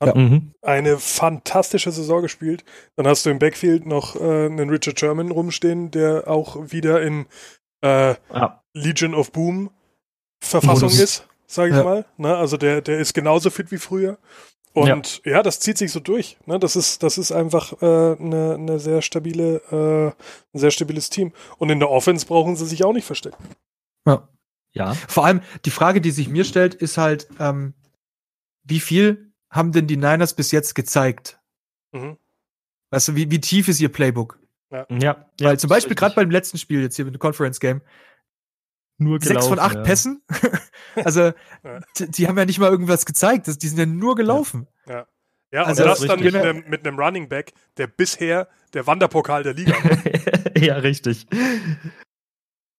Hat 0.00 0.16
Mhm. 0.16 0.52
eine 0.62 0.98
fantastische 0.98 1.92
Saison 1.92 2.22
gespielt. 2.22 2.64
Dann 2.96 3.06
hast 3.06 3.24
du 3.24 3.30
im 3.30 3.38
Backfield 3.38 3.86
noch 3.86 4.16
äh, 4.16 4.46
einen 4.46 4.68
Richard 4.68 4.98
Sherman 4.98 5.30
rumstehen, 5.30 5.92
der 5.92 6.26
auch 6.26 6.72
wieder 6.72 7.02
in 7.02 7.26
äh, 7.84 8.14
Ja. 8.32 8.61
Legion 8.74 9.14
of 9.14 9.32
Boom 9.32 9.70
Verfassung 10.42 10.88
Modus. 10.90 10.98
ist, 11.00 11.28
sage 11.46 11.70
ich 11.70 11.76
Ja. 11.76 11.84
mal. 11.84 12.04
Ne? 12.16 12.36
Also 12.36 12.56
der, 12.56 12.80
der 12.82 12.98
ist 12.98 13.14
genauso 13.14 13.50
fit 13.50 13.70
wie 13.70 13.78
früher. 13.78 14.18
Und 14.74 15.20
ja, 15.26 15.42
das 15.42 15.60
zieht 15.60 15.76
sich 15.76 15.92
so 15.92 16.00
durch. 16.00 16.38
Ne? 16.46 16.58
Das 16.58 16.76
ist, 16.76 17.02
das 17.02 17.18
ist 17.18 17.30
einfach 17.30 17.74
äh, 17.82 18.16
eine, 18.18 18.54
eine 18.54 18.78
sehr 18.78 19.02
stabile, 19.02 19.56
äh, 19.70 20.56
ein 20.56 20.58
sehr 20.58 20.70
stabiles 20.70 21.10
Team. 21.10 21.32
Und 21.58 21.68
in 21.68 21.78
der 21.78 21.90
Offense 21.90 22.24
brauchen 22.26 22.56
sie 22.56 22.64
sich 22.66 22.82
auch 22.84 22.94
nicht 22.94 23.04
verstecken. 23.04 23.36
Ja. 24.06 24.26
Ja. 24.72 24.94
Vor 24.94 25.26
allem 25.26 25.42
die 25.66 25.70
Frage, 25.70 26.00
die 26.00 26.10
sich 26.10 26.28
mir 26.28 26.44
stellt, 26.44 26.74
ist 26.74 26.96
halt, 26.96 27.28
ähm, 27.38 27.74
wie 28.64 28.80
viel 28.80 29.32
haben 29.50 29.72
denn 29.72 29.86
die 29.86 29.98
Niners 29.98 30.32
bis 30.32 30.50
jetzt 30.50 30.74
gezeigt? 30.74 31.38
Mhm. 31.92 32.16
Weißt 32.90 33.08
du, 33.08 33.14
wie, 33.14 33.30
wie 33.30 33.40
tief 33.40 33.68
ist 33.68 33.80
ihr 33.80 33.90
Playbook? 33.92 34.38
Ja. 34.88 35.26
Weil 35.38 35.58
zum 35.58 35.68
Beispiel 35.68 35.94
gerade 35.94 36.14
beim 36.14 36.30
letzten 36.30 36.56
Spiel 36.56 36.80
jetzt 36.80 36.96
hier 36.96 37.04
mit 37.04 37.12
dem 37.14 37.18
Conference 37.18 37.60
Game, 37.60 37.82
nur 39.02 39.20
sechs 39.20 39.46
von 39.46 39.58
acht 39.58 39.76
ja. 39.76 39.82
Pässen. 39.82 40.22
also, 40.96 41.32
Ja. 41.64 41.80
die, 41.98 42.10
die 42.10 42.28
haben 42.28 42.38
ja 42.38 42.44
nicht 42.44 42.58
mal 42.58 42.70
irgendwas 42.70 43.06
gezeigt. 43.06 43.48
Das, 43.48 43.58
die 43.58 43.68
sind 43.68 43.78
ja 43.78 43.86
nur 43.86 44.14
gelaufen. 44.14 44.68
Ja, 45.52 45.64
Also 45.64 45.82
und 45.82 45.88
das 45.90 45.98
das 45.98 46.08
dann 46.08 46.20
mit 46.20 46.32
richtig. 46.34 46.42
einem, 46.50 46.64
mit 46.70 46.86
einem 46.86 46.98
Running 46.98 47.28
Back, 47.28 47.52
der 47.76 47.86
bisher 47.86 48.48
der 48.72 48.86
Wanderpokal 48.86 49.42
der 49.42 49.52
Liga 49.52 49.72
war. 49.72 50.56
ja, 50.62 50.76
richtig. 50.76 51.26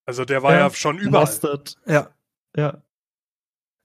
Also 0.05 0.25
der 0.25 0.41
war 0.41 0.53
ja, 0.53 0.69
schon 0.71 0.97
überall. 0.97 1.25
Mostert. 1.25 1.75
Ja. 1.85 2.09
Ja. 2.55 2.81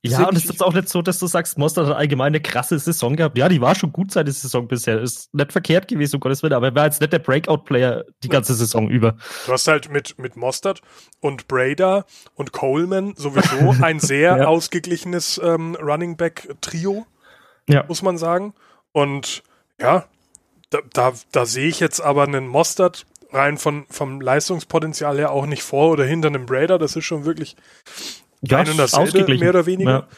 Deswegen 0.04 0.22
Ja, 0.22 0.28
und 0.28 0.36
es 0.36 0.44
ist 0.44 0.62
auch 0.62 0.72
nicht 0.74 0.88
so, 0.88 1.02
dass 1.02 1.18
du 1.18 1.26
sagst, 1.26 1.58
Mostert 1.58 1.88
hat 1.88 1.96
allgemein 1.96 2.28
eine 2.28 2.40
krasse 2.40 2.78
Saison 2.78 3.16
gehabt. 3.16 3.36
Ja, 3.36 3.48
die 3.48 3.60
war 3.60 3.74
schon 3.74 3.92
gut 3.92 4.12
seine 4.12 4.30
Saison 4.30 4.68
bisher. 4.68 5.00
Ist 5.00 5.34
nicht 5.34 5.50
verkehrt 5.50 5.88
gewesen, 5.88 6.16
um 6.16 6.20
Gottes 6.20 6.42
Willen, 6.44 6.52
aber 6.52 6.68
er 6.68 6.74
war 6.76 6.84
jetzt 6.84 7.00
nicht 7.00 7.12
der 7.12 7.18
Breakout-Player 7.18 8.04
die 8.22 8.28
ganze 8.28 8.54
Saison 8.54 8.88
über. 8.88 9.16
Du 9.46 9.52
hast 9.52 9.66
halt 9.66 9.90
mit, 9.90 10.16
mit 10.18 10.36
Mostert 10.36 10.82
und 11.20 11.48
Brader 11.48 12.06
und 12.34 12.52
Coleman 12.52 13.14
sowieso 13.16 13.74
ein 13.82 13.98
sehr 13.98 14.36
Ja. 14.38 14.46
ausgeglichenes 14.46 15.40
ähm, 15.42 15.74
Running 15.74 16.16
Back 16.16 16.48
Trio, 16.60 17.04
Ja. 17.68 17.84
muss 17.88 18.02
man 18.02 18.18
sagen. 18.18 18.54
Und 18.92 19.42
ja, 19.80 20.06
da, 20.70 20.78
da, 20.92 21.12
da 21.32 21.44
sehe 21.44 21.66
ich 21.68 21.80
jetzt 21.80 22.00
aber 22.00 22.22
einen 22.22 22.46
Mostert 22.46 23.04
rein 23.32 23.58
von, 23.58 23.84
vom 23.90 24.20
Leistungspotenzial 24.20 25.18
her 25.18 25.32
auch 25.32 25.46
nicht 25.46 25.62
vor 25.64 25.90
oder 25.90 26.04
hinter 26.04 26.28
einem 26.28 26.46
Brader. 26.46 26.78
Das 26.78 26.94
ist 26.94 27.04
schon 27.04 27.24
wirklich 27.24 27.56
Ja, 28.42 28.58
ein 28.58 28.70
und 28.70 28.76
dasselbe, 28.78 29.08
ausgeglichen. 29.08 29.40
mehr 29.40 29.50
oder 29.50 29.66
weniger. 29.66 29.90
Ja. 29.90 30.08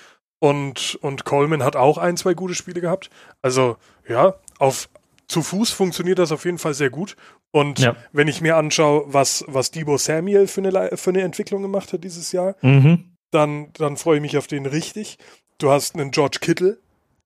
Und, 0.43 0.99
und 1.03 1.25
Coleman 1.25 1.63
hat 1.63 1.77
auch 1.77 1.99
ein, 1.99 2.17
zwei 2.17 2.35
gute 2.35 2.55
Spiele 2.55 2.81
gehabt. 2.81 3.11
Also, 3.43 3.77
ja, 4.09 4.35
auf 4.59 4.89
zu 5.29 5.43
Fuß 5.43 5.71
funktioniert 5.71 6.19
das 6.19 6.33
auf 6.33 6.45
jeden 6.45 6.59
Fall 6.59 6.75
sehr 6.75 6.91
gut. 6.91 7.15
Und 7.53 7.79
Ja. 7.79 7.95
wenn 8.13 8.27
ich 8.29 8.41
mir 8.41 8.57
anschaue, 8.57 9.05
was, 9.07 9.45
was 9.49 9.71
Debo 9.71 9.97
Samuel 9.97 10.47
für 10.49 10.61
eine, 10.63 10.97
für 10.97 11.11
eine 11.11 11.23
Entwicklung 11.23 11.63
gemacht 11.63 11.93
hat 11.93 12.03
dieses 12.05 12.33
Jahr, 12.33 12.57
Mhm. 12.63 13.13
dann, 13.31 13.73
dann 13.75 13.97
freue 13.97 14.17
ich 14.17 14.23
mich 14.23 14.37
auf 14.39 14.47
den 14.49 14.67
richtig. 14.67 15.19
Du 15.59 15.71
hast 15.71 15.95
einen 15.95 16.11
George 16.11 16.39
Kittle, 16.41 16.79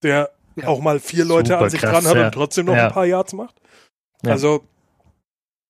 der 0.03 0.31
Ja. 0.57 0.67
auch 0.69 0.81
mal 0.81 1.01
vier 1.01 1.25
Leute 1.25 1.53
Super 1.53 1.65
an 1.65 1.71
sich 1.71 1.81
krass, 1.81 1.93
dran 1.93 2.07
hat 2.09 2.17
ja. 2.17 2.27
und 2.27 2.33
trotzdem 2.35 2.67
noch 2.67 2.75
Ja. 2.77 2.87
ein 2.89 2.93
paar 2.93 3.07
Yards 3.07 3.33
macht. 3.33 3.55
Ja. 4.23 4.33
Also, 4.33 4.65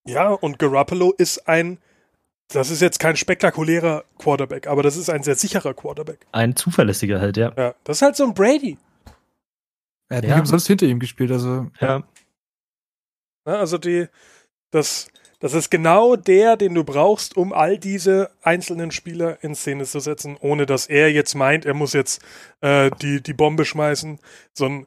ja, 0.06 0.28
und 0.30 0.58
Garoppolo 0.58 1.12
ist 1.16 1.46
ein, 1.48 1.78
das 2.52 2.70
ist 2.70 2.80
jetzt 2.82 2.98
kein 3.00 3.16
spektakulärer 3.16 4.04
Quarterback, 4.18 4.66
aber 4.66 4.82
das 4.82 4.96
ist 4.96 5.10
ein 5.10 5.22
sehr 5.22 5.34
sicherer 5.34 5.74
Quarterback. 5.74 6.26
Ein 6.32 6.54
zuverlässiger 6.56 7.20
halt, 7.20 7.36
ja. 7.36 7.52
Ja, 7.56 7.74
das 7.84 7.98
ist 7.98 8.02
halt 8.02 8.16
so 8.16 8.24
ein 8.24 8.34
Brady. 8.34 8.78
Er 10.08 10.18
hat 10.18 10.24
Ja. 10.24 10.30
nicht 10.30 10.40
umsonst 10.40 10.66
hinter 10.66 10.86
ihm 10.86 11.00
gespielt. 11.00 11.30
Also, 11.32 11.70
Ja. 11.80 12.02
Ja, 13.46 13.56
also 13.56 13.76
die, 13.78 14.06
das, 14.70 15.08
das 15.38 15.52
ist 15.52 15.70
genau 15.70 16.16
der, 16.16 16.56
den 16.56 16.74
du 16.74 16.82
brauchst, 16.84 17.36
um 17.36 17.52
all 17.52 17.78
diese 17.78 18.30
einzelnen 18.42 18.90
Spieler 18.90 19.42
in 19.44 19.54
Szene 19.54 19.84
zu 19.84 20.00
setzen, 20.00 20.36
ohne 20.40 20.64
dass 20.64 20.86
er 20.86 21.12
jetzt 21.12 21.34
meint, 21.34 21.66
er 21.66 21.74
muss 21.74 21.92
jetzt 21.92 22.22
äh, 22.62 22.90
die, 23.02 23.22
die 23.22 23.34
Bombe 23.34 23.64
schmeißen. 23.66 24.18
So 24.54 24.66
ein, 24.66 24.86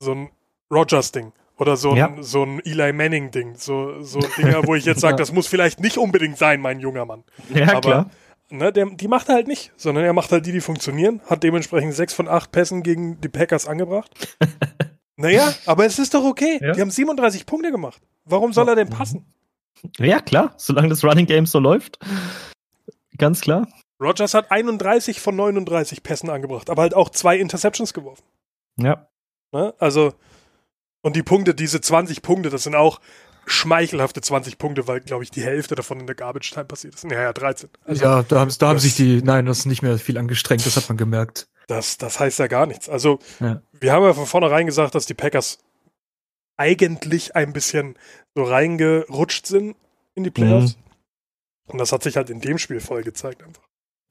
so 0.00 0.12
ein 0.12 0.30
Rogers-Ding. 0.72 1.32
Oder 1.58 1.76
so 1.76 1.90
ein, 1.92 1.96
Ja. 1.96 2.14
so 2.20 2.42
ein 2.42 2.60
Eli 2.64 2.92
Manning-Ding. 2.92 3.56
So, 3.56 4.02
so 4.02 4.20
Dinger, 4.36 4.66
wo 4.66 4.74
ich 4.74 4.84
jetzt 4.84 5.00
sage, 5.00 5.16
das 5.16 5.32
muss 5.32 5.46
vielleicht 5.46 5.80
nicht 5.80 5.96
unbedingt 5.98 6.36
sein, 6.38 6.60
mein 6.60 6.80
junger 6.80 7.04
Mann. 7.06 7.24
Ja, 7.54 7.68
Aber- 7.70 7.80
klar. 7.80 8.10
Ne, 8.48 8.72
der, 8.72 8.86
die 8.86 9.08
macht 9.08 9.28
er 9.28 9.34
halt 9.34 9.48
nicht, 9.48 9.72
sondern 9.76 10.04
er 10.04 10.12
macht 10.12 10.30
halt 10.30 10.46
die, 10.46 10.52
die 10.52 10.60
funktionieren, 10.60 11.20
hat 11.26 11.42
dementsprechend 11.42 11.94
sechs 11.94 12.14
von 12.14 12.28
acht 12.28 12.52
Pässen 12.52 12.84
gegen 12.84 13.20
die 13.20 13.28
Packers 13.28 13.66
angebracht. 13.66 14.36
naja, 15.16 15.52
aber 15.66 15.84
es 15.84 15.98
ist 15.98 16.14
doch 16.14 16.22
okay. 16.24 16.60
Ja. 16.62 16.70
Die 16.72 16.80
haben 16.80 16.92
37 16.92 17.44
Punkte 17.44 17.72
gemacht. 17.72 18.00
Warum 18.24 18.52
soll 18.52 18.68
er 18.68 18.76
denn 18.76 18.88
passen? 18.88 19.26
Ja, 19.98 20.20
klar. 20.20 20.54
Solange 20.58 20.88
das 20.90 21.02
Running 21.02 21.26
Game 21.26 21.44
so 21.46 21.58
läuft. 21.58 21.98
Ganz 23.18 23.40
klar. 23.40 23.66
Rogers 24.00 24.32
hat 24.34 24.52
31 24.52 25.20
von 25.20 25.34
39 25.34 26.04
Pässen 26.04 26.30
angebracht, 26.30 26.70
aber 26.70 26.82
halt 26.82 26.94
auch 26.94 27.08
zwei 27.10 27.38
Interceptions 27.38 27.94
geworfen. 27.94 28.22
Ja. 28.76 29.08
Ne? 29.52 29.74
Also, 29.78 30.12
und 31.02 31.16
die 31.16 31.22
Punkte, 31.22 31.54
diese 31.54 31.80
20 31.80 32.22
Punkte, 32.22 32.50
das 32.50 32.64
sind 32.64 32.74
auch 32.74 33.00
schmeichelhafte 33.48 34.20
20 34.20 34.58
Punkte, 34.58 34.88
weil, 34.88 35.00
glaube 35.00 35.22
ich, 35.22 35.30
die 35.30 35.42
Hälfte 35.42 35.76
davon 35.76 36.00
in 36.00 36.06
der 36.06 36.16
Garbage 36.16 36.50
Time 36.50 36.64
passiert 36.64 36.94
ist. 36.94 37.04
Ja, 37.04 37.22
ja, 37.22 37.32
13. 37.32 37.70
Also, 37.84 38.02
ja, 38.04 38.22
da 38.24 38.40
haben, 38.40 38.52
da 38.58 38.66
haben 38.68 38.74
das- 38.76 38.82
sich 38.82 38.96
die 38.96 39.22
Niners 39.22 39.66
nicht 39.66 39.82
mehr 39.82 39.98
viel 39.98 40.18
angestrengt. 40.18 40.66
Das 40.66 40.76
hat 40.76 40.88
man 40.88 40.96
gemerkt. 40.98 41.46
Das, 41.68 41.96
das 41.96 42.18
heißt 42.18 42.38
ja 42.40 42.48
gar 42.48 42.66
nichts. 42.66 42.88
Also, 42.88 43.18
Ja. 43.40 43.62
wir 43.72 43.92
haben 43.92 44.02
ja 44.02 44.14
von 44.14 44.26
vornherein 44.26 44.66
gesagt, 44.66 44.94
dass 44.96 45.06
die 45.06 45.14
Packers 45.14 45.58
eigentlich 46.56 47.36
ein 47.36 47.52
bisschen 47.52 47.96
so 48.34 48.44
reingerutscht 48.44 49.46
sind 49.46 49.76
in 50.14 50.24
die 50.24 50.30
Playoffs. 50.30 50.76
Und 51.66 51.78
das 51.78 51.92
hat 51.92 52.02
sich 52.02 52.16
halt 52.16 52.30
in 52.30 52.40
dem 52.40 52.58
Spiel 52.58 52.80
voll 52.80 53.02
gezeigt 53.02 53.42
einfach. 53.42 53.62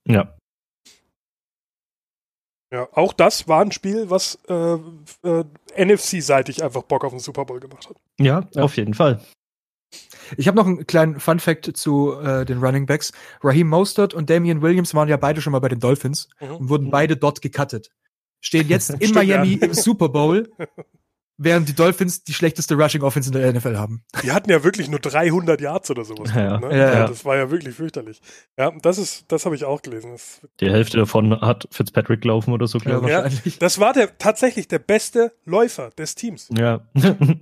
Ja. 0.07 0.35
Ja, 2.71 2.87
auch 2.93 3.13
das 3.13 3.47
war 3.47 3.61
ein 3.61 3.71
Spiel, 3.71 4.09
was 4.09 4.39
äh, 4.49 4.53
äh, 5.23 5.43
NFC-seitig 5.77 6.63
einfach 6.63 6.83
Bock 6.83 7.03
auf 7.05 7.11
den 7.11 7.19
Super 7.19 7.45
Bowl 7.45 7.59
gemacht 7.59 7.87
hat. 7.89 7.97
Ja, 8.19 8.47
Ja. 8.53 8.63
auf 8.63 8.75
jeden 8.77 8.93
Fall. 8.93 9.21
Ich 10.35 10.47
habe 10.47 10.57
noch 10.57 10.65
einen 10.65 10.87
kleinen 10.87 11.19
Fun 11.19 11.39
Fact 11.39 11.77
zu 11.77 12.13
äh, 12.19 12.43
den 12.45 12.57
Running 12.59 12.85
Backs. 12.85 13.13
Raheem 13.43 13.67
Mostert 13.69 14.13
und 14.13 14.29
Damian 14.29 14.61
Williams 14.61 14.93
waren 14.93 15.07
ja 15.07 15.17
beide 15.17 15.41
schon 15.41 15.51
mal 15.51 15.59
bei 15.59 15.69
den 15.69 15.79
Dolphins 15.79 16.27
Mhm. 16.41 16.55
und 16.55 16.69
wurden 16.69 16.89
beide 16.91 17.15
dort 17.15 17.41
gecuttet. 17.41 17.91
Stehen 18.41 18.67
jetzt 18.69 18.89
in 18.89 18.97
Stimmt, 18.97 19.15
Miami 19.15 19.53
im 19.53 19.73
Super 19.73 20.09
Bowl, 20.09 20.51
während 21.37 21.67
die 21.67 21.73
Dolphins 21.75 22.23
die 22.23 22.33
schlechteste 22.33 22.75
Rushing 22.75 23.01
Offense 23.01 23.29
in 23.29 23.33
der 23.39 23.51
NFL 23.53 23.77
haben. 23.77 24.03
Die 24.23 24.31
hatten 24.31 24.49
ja 24.49 24.63
wirklich 24.63 24.87
nur 24.89 24.99
300 24.99 25.59
Yards 25.59 25.91
oder 25.91 26.05
sowas. 26.05 26.31
Ja. 26.33 26.59
ne? 26.59 26.77
Ja, 26.77 26.85
Also 26.85 26.97
ja. 26.99 27.07
Das 27.07 27.25
war 27.25 27.35
ja 27.35 27.51
wirklich 27.51 27.75
fürchterlich. 27.75 28.21
Ja, 28.57 28.71
das 28.81 28.97
ist, 28.97 29.25
das 29.31 29.45
habe 29.45 29.55
ich 29.55 29.65
auch 29.65 29.81
gelesen. 29.81 30.11
Das, 30.11 30.41
Die 30.61 30.69
Hälfte 30.69 30.97
davon 30.97 31.39
hat 31.41 31.67
Fitzpatrick 31.71 32.21
gelaufen 32.21 32.53
oder 32.53 32.67
so, 32.67 32.77
Ja, 32.79 32.83
glaube 32.85 33.07
ich. 33.09 33.13
wahrscheinlich. 33.15 33.59
das 33.59 33.79
war 33.79 33.93
der 33.93 34.17
tatsächlich 34.17 34.67
der 34.67 34.79
beste 34.79 35.33
Läufer 35.45 35.89
des 35.91 36.15
Teams. 36.15 36.49
Ja. 36.57 36.87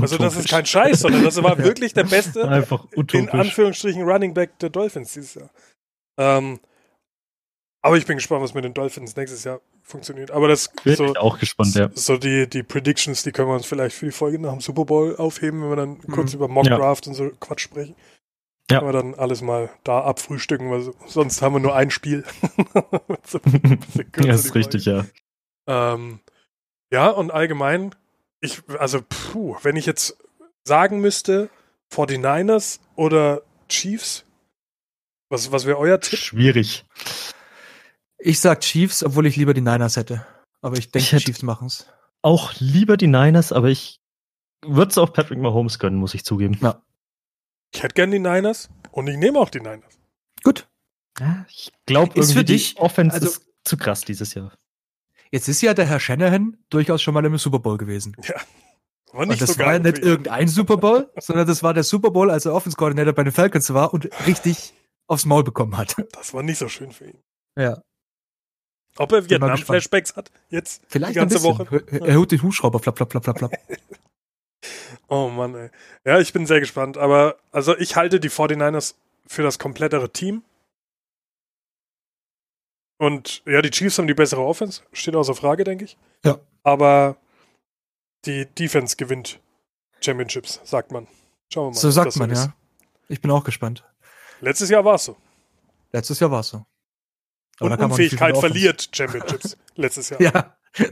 Also 0.00 0.16
das 0.16 0.34
ist 0.36 0.48
kein 0.48 0.64
Scheiß, 0.64 1.00
sondern 1.00 1.24
das 1.24 1.40
war 1.42 1.58
wirklich 1.58 1.92
der 1.92 2.04
beste 2.04 2.48
Einfach 2.48 2.86
in. 2.96 3.28
Anführungsstrichen 3.28 4.02
Running 4.02 4.32
Back 4.32 4.58
der 4.58 4.70
Dolphins 4.70 5.12
dieses 5.12 5.34
Jahr. 5.34 5.50
Ähm, 6.18 6.58
aber 7.82 7.98
ich 7.98 8.06
bin 8.06 8.16
gespannt, 8.16 8.42
was 8.42 8.54
mit 8.54 8.64
den 8.64 8.72
Dolphins 8.72 9.14
nächstes 9.14 9.44
Jahr 9.44 9.60
funktioniert. 9.84 10.30
Aber 10.32 10.48
das 10.48 10.70
Bin 10.82 10.96
so, 10.96 11.14
auch 11.14 11.38
gespannt, 11.38 11.74
ja. 11.76 11.90
so 11.94 12.16
die, 12.16 12.48
die 12.48 12.62
Predictions, 12.64 13.22
die 13.22 13.30
können 13.32 13.48
wir 13.48 13.54
uns 13.54 13.66
vielleicht 13.66 13.94
für 13.94 14.06
die 14.06 14.12
Folge 14.12 14.38
nach 14.40 14.50
dem 14.52 14.60
Super 14.60 14.84
Bowl 14.86 15.14
aufheben, 15.16 15.62
wenn 15.62 15.68
wir 15.68 15.76
dann 15.76 15.98
kurz 16.00 16.32
Mhm. 16.32 16.38
über 16.38 16.48
Mock 16.48 16.66
Ja. 16.66 16.76
Draft 16.78 17.06
und 17.06 17.14
so 17.14 17.30
Quatsch 17.38 17.60
sprechen. 17.60 17.94
Ja. 18.70 18.78
Können 18.80 18.88
wir 18.88 18.92
dann 19.02 19.14
alles 19.14 19.42
mal 19.42 19.68
da 19.84 20.00
abfrühstücken, 20.00 20.70
weil 20.70 20.80
so- 20.80 20.94
sonst 21.06 21.42
haben 21.42 21.54
wir 21.54 21.60
nur 21.60 21.76
ein 21.76 21.90
Spiel. 21.90 22.24
So 23.26 23.38
ein 23.44 23.78
ja, 24.24 24.34
ist 24.34 24.54
richtig, 24.54 24.86
ja. 24.86 25.04
Ähm, 25.66 26.20
ja, 26.90 27.08
und 27.10 27.30
allgemein, 27.30 27.94
ich, 28.40 28.62
also, 28.78 29.00
puh, 29.08 29.56
wenn 29.62 29.76
ich 29.76 29.86
jetzt 29.86 30.16
sagen 30.64 31.00
müsste, 31.00 31.48
49ers 31.92 32.80
oder 32.96 33.42
Chiefs, 33.68 34.24
was, 35.30 35.52
was 35.52 35.64
wäre 35.66 35.78
euer 35.78 36.00
Tipp? 36.00 36.18
Schwierig. 36.18 36.84
Ich 38.26 38.40
sag 38.40 38.60
Chiefs, 38.62 39.04
obwohl 39.04 39.26
ich 39.26 39.36
lieber 39.36 39.52
die 39.52 39.60
Niners 39.60 39.96
hätte. 39.96 40.26
Aber 40.62 40.78
ich 40.78 40.90
denke, 40.90 41.18
Chiefs 41.18 41.42
machen's. 41.42 41.86
Auch 42.22 42.54
lieber 42.58 42.96
die 42.96 43.06
Niners, 43.06 43.52
aber 43.52 43.68
ich 43.68 44.00
würde 44.64 44.90
es 44.90 44.96
auch 44.96 45.12
Patrick 45.12 45.38
Mahomes 45.38 45.78
gönnen, 45.78 45.98
muss 45.98 46.14
ich 46.14 46.24
zugeben. 46.24 46.58
Ich 47.74 47.82
hätte 47.82 47.92
gern 47.94 48.10
die 48.10 48.18
Niners 48.18 48.70
und 48.92 49.08
ich 49.08 49.18
nehme 49.18 49.38
auch 49.38 49.50
die 49.50 49.60
Niners. 49.60 49.98
Gut. 50.42 50.66
Ja, 51.20 51.44
ich 51.50 51.70
glaube 51.84 52.18
Ist 52.18 52.30
irgendwie 52.30 52.32
für 52.38 52.44
die 52.44 52.52
dich- 52.54 52.78
Offense 52.78 53.14
also- 53.14 53.26
ist 53.28 53.46
zu 53.62 53.76
krass 53.76 54.00
dieses 54.00 54.32
Jahr. 54.32 54.54
Jetzt 55.30 55.48
ist 55.48 55.60
ja 55.60 55.74
der 55.74 55.84
Herr 55.84 56.00
Shanahan 56.00 56.56
durchaus 56.70 57.02
schon 57.02 57.12
mal 57.12 57.24
im 57.26 57.36
Super 57.36 57.58
Bowl 57.58 57.76
gewesen. 57.76 58.16
War 59.12 59.28
Und 59.28 59.38
das 59.40 59.58
war 59.58 59.74
ja 59.74 59.78
nicht 59.80 59.98
irgendein 59.98 60.48
Super 60.48 60.78
Bowl, 60.78 61.12
sondern 61.20 61.46
das 61.46 61.62
war 61.62 61.74
der 61.74 61.82
Super 61.84 62.10
Bowl, 62.10 62.30
als 62.30 62.46
er 62.46 62.54
Offense 62.54 62.76
Coordinator 62.78 63.12
bei 63.12 63.24
den 63.24 63.32
Falcons 63.34 63.74
war 63.74 63.92
und 63.92 64.08
richtig 64.26 64.72
aufs 65.08 65.26
Maul 65.26 65.44
bekommen 65.44 65.76
hat. 65.76 65.96
Das 66.12 66.32
war 66.32 66.42
nicht 66.42 66.56
so 66.58 66.68
schön 66.68 66.90
für 66.90 67.06
ihn. 67.08 67.18
Ja. 67.58 67.82
Ob 68.98 69.12
er 69.12 69.28
Vietnam-Flashbacks 69.28 70.16
hat, 70.16 70.30
jetzt 70.50 70.82
Vielleicht 70.88 71.14
die 71.14 71.18
ganze. 71.18 71.42
Woche. 71.42 71.84
Er, 71.90 72.02
er 72.02 72.16
holt 72.16 72.30
den 72.30 72.42
Hubschrauber, 72.42 72.78
flapp, 72.78 72.96
flapp, 72.96 73.12
flapp, 73.12 73.38
flapp. 73.38 73.52
Oh 75.08 75.28
Mann, 75.28 75.54
ey. 75.54 75.70
Ja, 76.06 76.18
ich 76.18 76.32
bin 76.32 76.46
sehr 76.46 76.60
gespannt. 76.60 76.96
Aber 76.96 77.36
also 77.52 77.76
ich 77.76 77.94
halte 77.96 78.20
die 78.20 78.30
49ers 78.30 78.94
für 79.26 79.42
das 79.42 79.58
komplettere 79.58 80.10
Team. 80.10 80.42
Und 82.98 83.42
ja, 83.44 83.60
die 83.60 83.70
Chiefs 83.70 83.98
haben 83.98 84.06
die 84.06 84.14
bessere 84.14 84.42
Offense. 84.42 84.82
Steht 84.92 85.14
außer 85.14 85.34
Frage, 85.34 85.64
denke 85.64 85.84
ich. 85.84 85.98
Ja. 86.24 86.38
Aber 86.62 87.18
die 88.24 88.46
Defense 88.46 88.96
gewinnt 88.96 89.40
Championships, 90.00 90.60
sagt 90.64 90.90
man. 90.90 91.06
Schauen 91.52 91.66
wir 91.66 91.70
mal. 91.74 91.80
So 91.80 91.90
sagt 91.90 92.16
man, 92.16 92.30
ist. 92.30 92.46
ja. 92.46 92.54
Ich 93.08 93.20
bin 93.20 93.30
auch 93.30 93.44
gespannt. 93.44 93.84
Letztes 94.40 94.70
Jahr 94.70 94.84
war 94.84 94.94
es 94.94 95.04
so. 95.04 95.16
Letztes 95.92 96.18
Jahr 96.20 96.30
war 96.30 96.40
es 96.40 96.48
so. 96.48 96.64
Aber 97.60 97.70
Und 97.72 97.82
Unfähigkeit 97.82 98.36
verliert 98.36 98.88
Championships 98.94 99.56
letztes 99.76 100.10
Jahr. 100.10 100.20
Ja, 100.20 100.56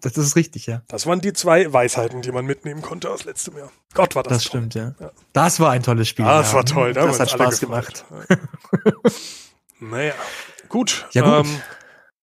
das 0.00 0.16
ist 0.16 0.36
richtig, 0.36 0.66
ja. 0.66 0.82
Das 0.88 1.06
waren 1.06 1.20
die 1.20 1.32
zwei 1.32 1.72
Weisheiten, 1.72 2.22
die 2.22 2.30
man 2.32 2.46
mitnehmen 2.46 2.82
konnte 2.82 3.10
aus 3.10 3.24
letztem 3.24 3.56
Jahr. 3.56 3.70
Gott, 3.94 4.14
war 4.14 4.22
das, 4.22 4.32
Das, 4.32 4.42
toll. 4.44 4.60
stimmt, 4.60 4.74
ja. 4.74 4.94
Ja. 5.00 5.10
Das 5.32 5.58
war 5.60 5.70
ein 5.72 5.82
tolles 5.82 6.08
Spiel. 6.08 6.24
Das 6.24 6.50
ja. 6.50 6.56
war 6.56 6.64
toll. 6.64 6.92
Da 6.92 7.06
Das 7.06 7.18
hat 7.20 7.30
Spaß 7.30 7.60
gemacht. 7.60 8.04
gefreut. 8.08 8.26
Ja. 8.84 9.02
naja, 9.80 10.14
gut. 10.68 11.06
Ja, 11.12 11.22
gut. 11.38 11.46
Ähm, 11.46 11.60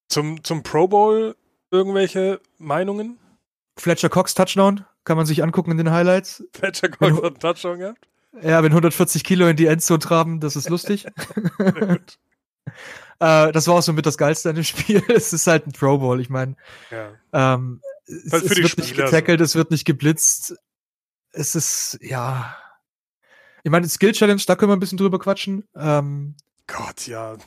zum, 0.07 0.43
zum 0.43 0.63
Pro 0.63 0.87
Bowl 0.87 1.35
irgendwelche 1.69 2.39
Meinungen? 2.57 3.17
Fletcher 3.77 4.09
Cox 4.09 4.33
Touchdown 4.33 4.85
kann 5.03 5.17
man 5.17 5.25
sich 5.25 5.43
angucken 5.43 5.71
in 5.71 5.77
den 5.77 5.91
Highlights. 5.91 6.43
Fletcher 6.53 6.89
Cox 6.89 7.15
hat 7.17 7.23
einen 7.25 7.39
Touchdown 7.39 7.79
gehabt? 7.79 8.07
Ja, 8.41 8.63
wenn 8.63 8.71
140 8.71 9.23
Kilo 9.23 9.47
in 9.47 9.57
die 9.57 9.65
Endzone 9.65 9.99
traben, 9.99 10.39
das 10.39 10.55
ist 10.55 10.69
lustig. 10.69 11.07
Äh, 13.21 13.51
das 13.51 13.67
war 13.67 13.75
auch 13.75 13.81
so 13.83 13.93
mit 13.93 14.05
das 14.05 14.17
Geilste 14.17 14.49
an 14.49 14.55
dem 14.55 14.63
Spiel. 14.63 15.03
es 15.09 15.31
ist 15.31 15.45
halt 15.47 15.67
ein 15.67 15.71
Pro 15.73 15.99
Bowl. 15.99 16.19
Ich 16.19 16.29
meine, 16.29 16.55
Ja. 16.89 17.11
ähm, 17.53 17.81
es, 18.05 18.33
es 18.33 18.49
wird 18.49 18.57
nicht 18.77 18.87
Spieler 18.89 19.05
getackelt, 19.05 19.39
es 19.41 19.55
wird 19.55 19.69
nicht 19.71 19.85
geblitzt. 19.85 20.55
Es 21.31 21.53
ist, 21.55 21.99
ja. 22.01 22.57
Ich 23.63 23.69
meine, 23.71 23.87
Skill 23.87 24.11
Challenge, 24.13 24.41
da 24.45 24.55
können 24.55 24.71
wir 24.71 24.75
ein 24.75 24.79
bisschen 24.79 24.97
drüber 24.97 25.19
quatschen. 25.19 25.63
Ähm, 25.75 26.35
Gott, 26.65 27.05
ja. 27.07 27.37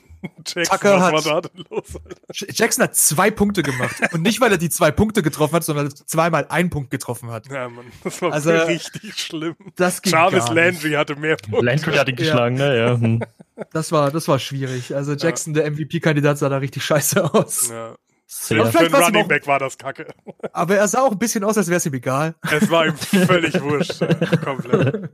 Jackson, 0.45 0.63
Tucker 0.77 0.95
was 0.95 1.01
hat- 1.03 1.25
war 1.25 1.41
da 1.41 1.49
denn 1.49 1.65
los? 1.69 1.83
Jackson 2.31 2.83
hat 2.83 2.95
zwei 2.95 3.31
Punkte 3.31 3.63
gemacht. 3.63 3.95
Und 4.13 4.21
nicht, 4.21 4.41
weil 4.41 4.51
er 4.51 4.57
die 4.57 4.69
zwei 4.69 4.91
Punkte 4.91 5.21
getroffen 5.21 5.55
hat, 5.55 5.63
sondern 5.63 5.89
zweimal 5.93 6.45
einen 6.49 6.69
Punkt 6.69 6.91
getroffen 6.91 7.31
hat. 7.31 7.47
Ja, 7.51 7.69
Mann, 7.69 7.85
das 8.03 8.21
war 8.21 8.33
Also, 8.33 8.51
richtig 8.51 9.19
schlimm. 9.19 9.55
Das 9.75 10.01
ging 10.01 10.13
Jarvis 10.13 10.45
gar 10.45 10.53
nicht. 10.53 10.63
Landry 10.63 10.91
hatte 10.93 11.15
mehr 11.15 11.35
Punkte. 11.37 11.65
Landry 11.65 11.95
hat 11.95 12.09
ihn 12.09 12.15
geschlagen, 12.15 12.55
ne? 12.55 12.77
Ja. 12.77 12.91
Hm. 12.99 13.21
Das 13.71 13.93
war, 13.93 14.11
das 14.11 14.27
war 14.27 14.37
schwierig. 14.37 14.93
Also 14.95 15.13
Jackson, 15.13 15.53
der 15.53 15.71
MVP-Kandidat, 15.71 16.37
sah 16.37 16.49
da 16.49 16.57
richtig 16.57 16.83
scheiße 16.83 17.33
aus. 17.33 17.69
Ja. 17.69 17.95
Sehr. 18.27 18.59
Aber 18.59 18.69
Für 18.71 18.79
einen 18.79 18.93
Running 18.95 19.23
auch- 19.23 19.27
Back 19.29 19.47
war 19.47 19.59
das 19.59 19.77
kacke. 19.77 20.07
Aber 20.51 20.75
er 20.75 20.87
sah 20.89 21.03
auch 21.03 21.11
ein 21.13 21.19
bisschen 21.19 21.41
aus, 21.45 21.57
als 21.57 21.67
wäre 21.69 21.77
es 21.77 21.85
ihm 21.85 21.93
egal. 21.93 22.35
Es 22.51 22.69
war 22.69 22.87
ihm 22.87 22.97
völlig 22.97 23.61
wurscht. 23.61 24.01
ja, 24.01 24.07
Komplett. 24.43 25.09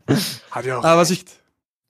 Hat 0.50 0.66
ja 0.66 0.78
auch. 0.80 0.84
Aber 0.84 1.02
was 1.02 1.12
ich, 1.12 1.20
recht. 1.20 1.41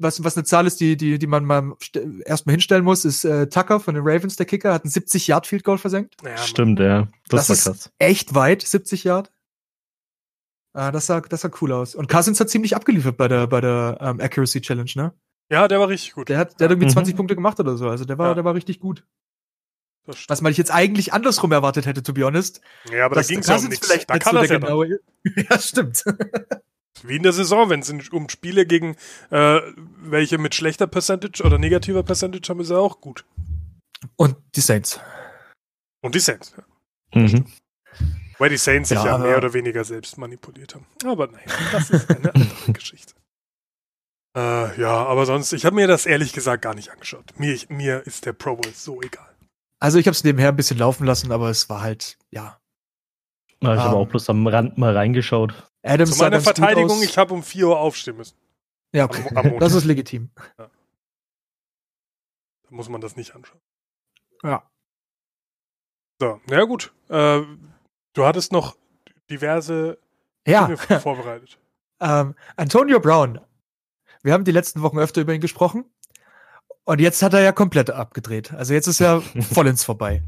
Was, 0.02 0.24
was 0.24 0.36
eine 0.38 0.44
Zahl 0.44 0.68
ist, 0.68 0.80
die, 0.80 0.98
die, 0.98 1.18
die 1.20 1.28
man 1.28 1.46
mal 1.46 1.62
st- 1.82 2.22
erstmal 2.24 2.54
hinstellen 2.54 2.84
muss, 2.84 3.06
ist 3.06 3.24
äh, 3.26 3.48
Tucker 3.50 3.80
von 3.80 3.96
den 3.96 4.04
Ravens, 4.06 4.36
der 4.36 4.46
Kicker, 4.46 4.74
hat 4.74 4.86
ein 4.86 4.90
70 4.90 5.28
Yard 5.28 5.48
Field 5.48 5.64
Goal 5.64 5.78
versenkt. 5.78 6.16
Ja, 6.24 6.30
Mann. 6.30 6.38
Stimmt, 6.40 6.80
ja. 6.80 7.08
Das, 7.30 7.48
Das 7.48 7.50
war 7.50 7.54
ist- 7.56 7.64
krass. 7.84 7.92
Echt 8.00 8.34
weit, 8.36 8.62
70 8.62 9.04
Yard. 9.04 9.32
Ah, 10.74 10.92
das 10.92 11.06
sah, 11.08 11.20
das 11.22 11.42
sah 11.42 11.52
cool 11.62 11.74
aus. 11.74 11.96
Und 11.96 12.08
Cousins 12.08 12.40
hat 12.40 12.50
ziemlich 12.50 12.76
abgeliefert 12.76 13.18
bei 13.18 13.28
der, 13.28 13.48
bei 13.48 13.60
der 13.62 13.98
ähm, 14.00 14.20
Accuracy 14.22 14.62
Challenge, 14.62 14.92
ne? 14.96 15.14
Ja, 15.50 15.68
der 15.68 15.80
war 15.82 15.90
richtig 15.90 16.14
gut. 16.14 16.30
Der 16.30 16.38
hat, 16.38 16.60
der 16.60 16.66
hat 16.66 16.72
irgendwie 16.72 16.88
Mhm. 16.88 16.94
20 16.94 17.16
Punkte 17.18 17.36
gemacht 17.36 17.60
oder 17.60 17.76
so. 17.76 17.90
Also 17.90 18.06
der 18.06 18.18
war, 18.18 18.30
Ja. 18.30 18.34
der 18.36 18.46
war 18.46 18.56
richtig 18.56 18.80
gut. 18.80 19.06
Was 20.28 20.42
man 20.42 20.52
ich 20.52 20.58
jetzt 20.58 20.72
eigentlich 20.72 21.14
andersrum 21.14 21.52
erwartet 21.52 21.86
hätte, 21.86 22.02
to 22.02 22.14
be 22.14 22.24
honest. 22.24 22.62
Ja, 22.90 23.06
aber 23.06 23.16
da 23.16 23.22
ging 23.22 23.40
es 23.40 23.48
ja 23.48 23.54
um 23.54 23.58
Cousins 23.58 23.70
nichts. 23.72 23.86
vielleicht 23.88 24.10
Da 24.10 24.14
nicht 24.16 24.24
kann 24.24 24.34
so 24.36 24.42
das 24.42 24.50
ja 24.50 24.98
Ja, 25.50 25.60
stimmt. 25.60 26.04
Wie 27.04 27.16
in 27.16 27.24
der 27.24 27.34
Saison, 27.34 27.70
wenn 27.70 27.80
es 27.80 27.90
um 28.10 28.30
Spiele 28.30 28.66
gegen 28.66 28.96
äh, 29.30 29.62
welche 30.02 30.38
mit 30.38 30.54
schlechter 30.56 30.88
Percentage 30.88 31.44
oder 31.44 31.58
negativer 31.58 32.04
Percentage 32.04 32.48
haben, 32.50 32.60
ist 32.60 32.70
er 32.70 32.80
auch 32.80 33.02
gut. 33.02 33.26
Und 34.18 34.36
die 34.56 34.62
Saints. 34.62 35.00
Und 36.04 36.16
die 36.16 36.20
Saints. 36.20 36.54
Ja. 37.14 37.22
Mhm. 37.22 37.46
Weil 38.38 38.50
die 38.50 38.58
Saints 38.58 38.90
sich 38.90 39.04
Ja, 39.04 39.18
mehr 39.18 39.38
oder 39.38 39.54
weniger 39.54 39.84
selbst 39.84 40.18
manipuliert 40.18 40.74
haben. 40.76 40.86
Aber 41.06 41.28
nein, 41.28 41.46
das 41.72 41.90
ist 41.92 42.10
eine 42.10 42.34
andere 42.34 42.50
Geschichte. 42.74 43.14
Äh, 44.36 44.80
ja, 44.80 45.06
aber 45.06 45.26
sonst, 45.26 45.52
ich 45.54 45.66
habe 45.66 45.76
mir 45.76 45.88
das 45.88 46.06
ehrlich 46.06 46.34
gesagt 46.34 46.62
gar 46.64 46.74
nicht 46.74 46.90
angeschaut. 46.92 47.38
Mir, 47.38 47.54
ich, 47.54 47.70
mir 47.70 48.06
ist 48.08 48.26
der 48.26 48.34
Pro 48.34 48.56
Bowl 48.56 48.72
so 48.74 49.02
egal. 49.02 49.28
Also 49.80 49.98
ich 50.00 50.08
habe 50.08 50.14
es 50.14 50.24
nebenher 50.24 50.50
ein 50.50 50.56
bisschen 50.56 50.78
laufen 50.78 51.06
lassen, 51.06 51.32
aber 51.32 51.50
es 51.50 51.70
war 51.70 51.82
halt, 51.82 52.18
ja. 52.30 52.58
Ja, 53.62 53.74
ich 53.76 53.80
habe 53.82 53.96
Ähm, 53.96 54.02
auch 54.02 54.08
bloß 54.08 54.30
am 54.30 54.48
Rand 54.48 54.78
mal 54.78 54.96
reingeschaut. 54.96 55.71
Adams 55.84 56.12
Zu 56.18 56.24
meiner 56.24 56.42
Verteidigung, 56.42 57.02
ich 57.02 57.18
habe 57.18 57.34
um 57.34 57.42
4 57.44 57.68
Uhr 57.68 57.80
aufstehen 57.80 58.18
müssen. 58.18 58.36
ja, 58.94 59.06
okay. 59.06 59.24
am- 59.32 59.38
am 59.38 59.44
Montag. 59.46 59.60
das 59.62 59.74
ist 59.74 59.86
legitim. 59.86 60.30
Da 60.58 60.70
muss 62.70 62.90
man 62.90 63.02
das 63.02 63.16
nicht 63.16 63.36
anschauen. 63.36 63.60
Ja. 64.44 64.64
So, 66.20 66.40
ja 66.50 66.64
gut. 66.64 66.94
Äh, 67.10 67.42
du 68.14 68.26
hattest 68.26 68.52
noch 68.52 68.78
diverse 69.30 69.98
Ja, 70.48 70.68
Dinge 70.68 70.78
vorbereitet. 71.02 71.60
ähm, 72.00 72.36
Antonio 72.56 73.00
Brown. 73.00 73.40
Wir 74.24 74.34
haben 74.34 74.44
die 74.44 74.52
letzten 74.52 74.82
Wochen 74.84 75.00
öfter 75.00 75.22
über 75.22 75.34
ihn 75.34 75.42
gesprochen. 75.42 75.86
Und 76.84 77.00
jetzt 77.02 77.22
hat 77.24 77.34
er 77.34 77.42
ja 77.42 77.52
komplett 77.52 77.90
abgedreht. 77.90 78.54
Also 78.54 78.74
jetzt 78.74 78.88
ist 78.88 79.02
er 79.02 79.22
vollends 79.42 79.84
vorbei. 79.84 80.24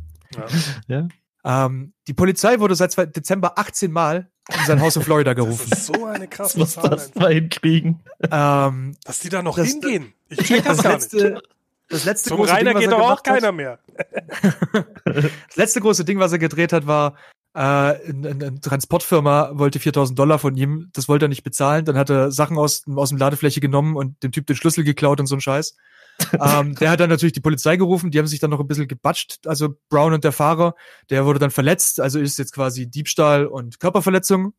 Ja. 0.87 1.07
Ähm, 1.45 1.93
die 2.07 2.13
Polizei 2.13 2.59
wurde 2.59 2.73
seit 2.75 3.15
Dezember 3.15 3.57
18 3.59 3.91
Mal 3.91 4.31
in 4.49 4.65
sein 4.67 4.81
Haus 4.81 4.95
in 4.95 5.01
Florida 5.03 5.33
Das 5.33 5.43
gerufen. 5.45 5.71
ist 5.71 5.85
so 5.85 6.05
eine 6.05 6.27
krasse 6.27 6.59
Was 6.59 6.73
Zahl. 6.73 6.89
das 6.89 7.13
mal 7.15 7.33
hinkriegen. 7.33 7.99
ähm, 8.31 8.95
Dass 9.05 9.19
die 9.19 9.29
da 9.29 9.41
noch 9.41 9.55
Das- 9.57 9.69
hingehen. 9.69 10.13
Ich 10.29 10.39
check 10.39 10.63
das, 10.63 10.77
das 10.77 10.83
gar 10.83 10.93
nicht. 10.95 11.13
letzte, 11.13 11.41
das 11.89 12.05
letzte 12.05 12.29
Zum 12.29 12.37
große 12.37 12.53
Rainer 12.53 12.65
Ding, 12.71 12.75
was 12.75 12.81
geht 12.83 12.91
doch 12.91 12.99
auch 12.99 13.09
hat- 13.11 13.23
keiner 13.23 13.51
mehr. 13.51 13.79
Das 15.05 15.55
letzte 15.55 15.81
große 15.81 16.05
Ding, 16.05 16.19
was 16.19 16.31
er 16.31 16.39
gedreht 16.39 16.73
hat, 16.73 16.87
war, 16.87 17.15
äh, 17.53 17.59
eine, 17.59 18.29
eine 18.29 18.59
Transportfirma 18.59 19.51
wollte 19.53 19.79
4000 19.79 20.17
Dollar 20.17 20.39
von 20.39 20.55
ihm, 20.55 20.89
das 20.93 21.07
wollte 21.07 21.25
er 21.25 21.29
nicht 21.29 21.43
bezahlen, 21.43 21.85
dann 21.85 21.97
hat 21.97 22.09
er 22.09 22.31
Sachen 22.31 22.57
aus, 22.57 22.83
aus 22.87 23.09
dem 23.09 23.17
Ladefläche 23.17 23.61
genommen 23.61 23.95
und 23.95 24.21
dem 24.23 24.31
Typ 24.31 24.47
den 24.47 24.55
Schlüssel 24.55 24.83
geklaut 24.83 25.19
und 25.19 25.27
so 25.27 25.35
ein 25.35 25.41
Scheiß. 25.41 25.75
ähm, 26.33 26.75
der 26.75 26.91
hat 26.91 26.99
dann 26.99 27.09
natürlich 27.09 27.33
die 27.33 27.41
Polizei 27.41 27.75
gerufen, 27.75 28.11
die 28.11 28.19
haben 28.19 28.27
sich 28.27 28.39
dann 28.39 28.51
noch 28.51 28.59
ein 28.59 28.67
bisschen 28.67 28.87
gebatscht, 28.87 29.47
also 29.47 29.75
Brown 29.89 30.13
und 30.13 30.23
der 30.23 30.31
Fahrer, 30.31 30.75
der 31.09 31.25
wurde 31.25 31.39
dann 31.39 31.51
verletzt, 31.51 31.99
also 31.99 32.19
ist 32.19 32.37
jetzt 32.37 32.53
quasi 32.53 32.89
Diebstahl 32.89 33.47
und 33.47 33.79
Körperverletzung, 33.79 34.53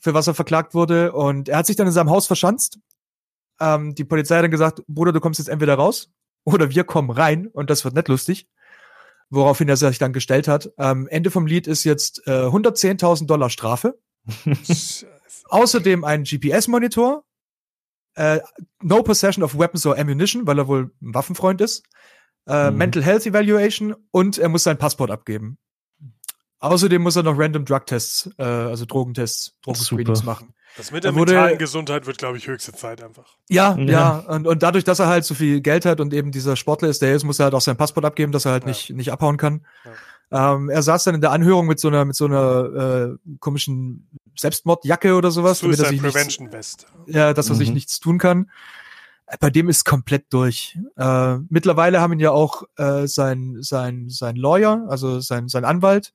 für 0.00 0.14
was 0.14 0.26
er 0.26 0.34
verklagt 0.34 0.74
wurde. 0.74 1.12
Und 1.12 1.48
er 1.48 1.58
hat 1.58 1.66
sich 1.66 1.76
dann 1.76 1.88
in 1.88 1.92
seinem 1.92 2.10
Haus 2.10 2.26
verschanzt. 2.26 2.78
Ähm, 3.60 3.94
die 3.94 4.04
Polizei 4.04 4.36
hat 4.36 4.44
dann 4.44 4.52
gesagt, 4.52 4.82
Bruder, 4.86 5.12
du 5.12 5.20
kommst 5.20 5.38
jetzt 5.38 5.48
entweder 5.48 5.74
raus 5.74 6.10
oder 6.44 6.70
wir 6.70 6.84
kommen 6.84 7.10
rein. 7.10 7.48
Und 7.48 7.70
das 7.70 7.84
wird 7.84 7.94
nicht 7.94 8.08
lustig 8.08 8.48
woraufhin 9.30 9.68
er 9.68 9.76
sich 9.76 9.98
dann 9.98 10.12
gestellt 10.12 10.48
hat. 10.48 10.70
Ähm, 10.78 11.06
Ende 11.08 11.30
vom 11.30 11.46
Lied 11.46 11.66
ist 11.66 11.84
jetzt 11.84 12.22
äh, 12.26 12.30
110.000 12.46 13.26
Dollar 13.26 13.50
Strafe. 13.50 13.98
Außerdem 15.48 16.04
ein 16.04 16.24
GPS-Monitor. 16.24 17.24
Äh, 18.14 18.40
no 18.82 19.02
possession 19.02 19.44
of 19.44 19.56
weapons 19.58 19.86
or 19.86 19.96
ammunition, 19.98 20.46
weil 20.46 20.58
er 20.58 20.68
wohl 20.68 20.90
ein 21.00 21.14
Waffenfreund 21.14 21.60
ist. 21.60 21.84
Äh, 22.46 22.70
Mhm. 22.70 22.76
Mental 22.78 23.02
Health 23.04 23.26
Evaluation 23.26 23.94
und 24.10 24.38
er 24.38 24.48
muss 24.48 24.64
sein 24.64 24.78
Passport 24.78 25.10
abgeben. 25.10 25.58
Außerdem 26.60 27.00
muss 27.02 27.14
er 27.14 27.22
noch 27.22 27.38
random 27.38 27.64
Drug-Tests, 27.64 28.30
äh, 28.38 28.42
also 28.42 28.84
Drogentests, 28.84 29.56
Drogenscreenings 29.62 30.24
machen. 30.24 30.54
Das 30.76 30.90
mit 30.92 31.02
der 31.04 31.10
Er 31.12 31.14
wurde- 31.16 31.32
mentalen 31.32 31.58
Gesundheit 31.58 32.06
wird, 32.06 32.18
glaube 32.18 32.36
ich, 32.38 32.46
höchste 32.46 32.72
Zeit 32.72 33.02
einfach. 33.02 33.36
Ja, 33.48 33.76
Ja. 33.76 33.84
ja. 33.84 34.18
Und, 34.28 34.46
und 34.46 34.62
dadurch, 34.62 34.84
dass 34.84 34.98
er 35.00 35.08
halt 35.08 35.24
so 35.24 35.34
viel 35.34 35.60
Geld 35.60 35.84
hat 35.84 36.00
und 36.00 36.12
eben 36.14 36.30
dieser 36.30 36.54
Sportler 36.56 36.88
ist, 36.88 37.02
der 37.02 37.10
er 37.10 37.16
ist, 37.16 37.24
muss 37.24 37.38
er 37.40 37.44
halt 37.44 37.54
auch 37.54 37.60
sein 37.60 37.76
Passport 37.76 38.06
abgeben, 38.06 38.30
dass 38.32 38.44
er 38.44 38.52
halt 38.52 38.62
Ja. 38.64 38.68
nicht, 38.68 38.90
nicht 38.90 39.10
abhauen 39.12 39.36
kann. 39.36 39.66
Ähm, 40.30 40.68
er 40.68 40.82
saß 40.82 41.04
dann 41.04 41.14
in 41.14 41.20
der 41.22 41.32
Anhörung 41.32 41.66
mit 41.66 41.80
so 41.80 41.88
einer, 41.88 42.04
mit 42.04 42.14
so 42.14 42.26
einer 42.26 43.08
äh, 43.14 43.36
komischen 43.40 44.08
Selbstmordjacke 44.36 45.14
oder 45.14 45.30
sowas, 45.30 45.60
damit 45.60 45.78
er 45.78 45.86
Suicide 45.86 45.94
sich 45.96 46.02
nichts, 46.02 46.14
Prevention 46.14 46.50
Best. 46.50 46.86
ja, 47.06 47.32
dass 47.32 47.48
er 47.48 47.54
sich 47.56 47.68
Mhm. 47.68 47.74
nichts 47.74 47.98
tun 47.98 48.18
kann. 48.18 48.50
Äh, 49.26 49.36
Bei 49.40 49.48
dem 49.50 49.68
ist 49.70 49.84
komplett 49.84 50.26
durch. 50.30 50.78
Äh, 50.96 51.36
mittlerweile 51.48 52.00
haben 52.00 52.12
ihn 52.12 52.20
ja 52.20 52.30
auch 52.30 52.64
äh, 52.76 53.06
sein, 53.06 53.56
sein, 53.60 54.10
sein 54.10 54.36
Lawyer, 54.36 54.84
also 54.88 55.20
sein, 55.20 55.48
sein 55.48 55.64
Anwalt, 55.64 56.12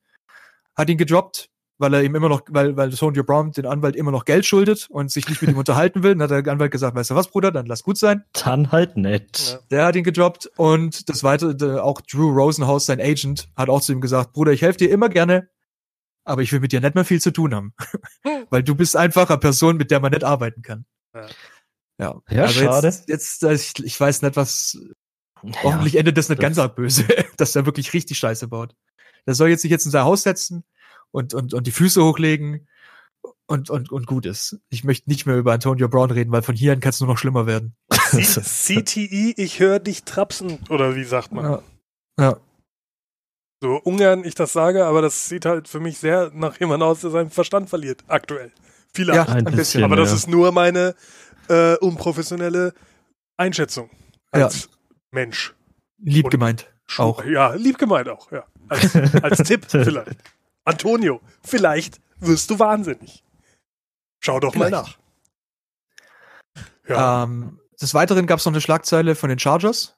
hat 0.76 0.88
ihn 0.88 0.98
gedroppt, 0.98 1.50
weil 1.84 1.92
er 1.94 2.02
ihm 2.02 2.14
immer 2.14 2.30
noch, 2.30 2.40
weil, 2.48 2.76
weil 2.78 2.88
Antonio 2.88 3.22
Brown 3.24 3.52
den 3.52 3.66
Anwalt 3.66 3.94
immer 3.94 4.10
noch 4.10 4.24
Geld 4.24 4.46
schuldet 4.46 4.86
und 4.88 5.10
sich 5.10 5.28
nicht 5.28 5.42
mit 5.42 5.50
ihm 5.50 5.58
unterhalten 5.58 6.02
will. 6.02 6.14
Dann 6.14 6.22
hat 6.30 6.30
der 6.46 6.50
Anwalt 6.52 6.72
gesagt, 6.72 6.96
weißt 6.96 7.10
du 7.10 7.14
was, 7.14 7.28
Bruder, 7.28 7.52
dann 7.52 7.66
lass 7.66 7.82
gut 7.82 7.98
sein. 7.98 8.24
Dann 8.42 8.72
halt 8.72 8.96
nett. 8.96 9.50
Ja. 9.52 9.58
Der 9.70 9.84
hat 9.84 9.96
ihn 9.96 10.02
gedroppt 10.04 10.50
und 10.56 11.08
das 11.10 11.22
weitere, 11.22 11.78
auch 11.80 12.00
Drew 12.00 12.30
Rosenhaus, 12.30 12.86
sein 12.86 13.00
Agent, 13.00 13.48
hat 13.54 13.68
auch 13.68 13.82
zu 13.82 13.92
ihm 13.92 14.00
gesagt, 14.00 14.32
Bruder, 14.32 14.52
ich 14.52 14.62
helfe 14.62 14.78
dir 14.78 14.90
immer 14.90 15.10
gerne, 15.10 15.50
aber 16.24 16.40
ich 16.40 16.50
will 16.52 16.60
mit 16.60 16.72
dir 16.72 16.80
nicht 16.80 16.94
mehr 16.94 17.04
viel 17.04 17.20
zu 17.20 17.30
tun 17.32 17.54
haben. 17.54 17.74
Weil 18.50 18.62
du 18.62 18.74
bist 18.74 18.96
einfach 18.96 19.28
eine 19.28 19.38
Person, 19.38 19.76
mit 19.76 19.90
der 19.90 20.00
man 20.00 20.10
nicht 20.12 20.24
arbeiten 20.24 20.62
kann. 20.62 20.86
Ja. 21.14 21.26
Ja, 22.00 22.20
Ja, 22.30 22.48
schade. 22.48 22.86
Jetzt, 22.88 23.08
jetzt 23.08 23.42
äh, 23.44 23.52
ich, 23.54 23.72
ich 23.84 24.00
weiß 24.00 24.22
nicht, 24.22 24.34
was. 24.36 24.78
Hoffentlich 25.62 25.96
endet 25.96 26.16
das 26.16 26.30
nicht 26.30 26.38
das- 26.38 26.42
ganz 26.42 26.58
arg 26.58 26.74
böse, 26.74 27.04
dass 27.36 27.54
er 27.54 27.66
wirklich 27.66 27.92
richtig 27.92 28.16
Scheiße 28.18 28.48
baut. 28.48 28.74
Der 29.26 29.34
soll 29.34 29.48
jetzt 29.50 29.62
sich 29.62 29.70
jetzt 29.70 29.84
in 29.84 29.90
sein 29.90 30.04
Haus 30.04 30.22
setzen 30.22 30.64
und, 31.14 31.32
und, 31.32 31.54
und 31.54 31.66
die 31.66 31.70
Füße 31.70 32.02
hochlegen 32.02 32.66
und, 33.46 33.70
und, 33.70 33.92
und 33.92 34.06
gut 34.06 34.26
ist. 34.26 34.58
Ich 34.68 34.82
möchte 34.82 35.08
nicht 35.08 35.26
mehr 35.26 35.36
über 35.36 35.52
Antonio 35.52 35.88
Brown 35.88 36.10
reden, 36.10 36.32
weil 36.32 36.42
von 36.42 36.56
hier 36.56 36.72
an 36.72 36.80
kann 36.80 36.90
es 36.90 36.98
nur 37.00 37.08
noch 37.08 37.18
schlimmer 37.18 37.46
werden. 37.46 37.76
CTI, 37.88 39.32
ich 39.36 39.60
höre 39.60 39.78
dich 39.78 40.02
trapsen. 40.02 40.58
Oder 40.68 40.96
wie 40.96 41.04
sagt 41.04 41.30
man? 41.32 41.44
Ja. 41.44 41.62
Ja. 42.18 42.36
So 43.62 43.76
ungern 43.76 44.24
ich 44.24 44.34
das 44.34 44.52
sage, 44.52 44.84
aber 44.86 45.02
das 45.02 45.28
sieht 45.28 45.44
halt 45.46 45.68
für 45.68 45.78
mich 45.78 45.98
sehr 45.98 46.32
nach 46.34 46.58
jemandem 46.58 46.88
aus, 46.88 47.00
der 47.00 47.10
seinen 47.10 47.30
Verstand 47.30 47.70
verliert. 47.70 48.02
Aktuell. 48.08 48.50
Vielleicht. 48.92 49.16
Ja, 49.16 49.22
Ein 49.32 49.38
ein 49.38 49.44
bisschen. 49.44 49.56
bisschen. 49.56 49.84
aber 49.84 49.96
das 49.96 50.10
ja. 50.10 50.16
ist 50.16 50.28
nur 50.28 50.50
meine 50.50 50.94
äh, 51.48 51.76
unprofessionelle 51.76 52.74
Einschätzung. 53.36 53.88
Als 54.32 54.68
Mensch. 55.12 55.54
Lieb 55.98 56.24
Und- 56.26 56.30
gemeint. 56.30 56.66
Auch. 56.98 57.24
Ja, 57.24 57.54
lieb 57.54 57.78
gemeint 57.78 58.08
auch, 58.08 58.30
ja. 58.30 58.44
Als, 58.68 58.94
als 59.22 59.38
Tipp 59.48 59.64
vielleicht. 59.68 60.16
Antonio, 60.64 61.20
vielleicht 61.42 62.00
wirst 62.20 62.50
du 62.50 62.58
wahnsinnig. 62.58 63.22
Schau 64.20 64.40
doch 64.40 64.54
mal 64.54 64.68
Vielleicht. 64.68 64.86
nach. 64.86 64.98
Ja, 66.88 67.24
Ähm, 67.24 67.60
des 67.80 67.94
Weiteren 67.94 68.26
gab 68.26 68.38
es 68.38 68.44
noch 68.46 68.52
eine 68.52 68.60
Schlagzeile 68.60 69.14
von 69.14 69.28
den 69.28 69.38
Chargers. 69.38 69.96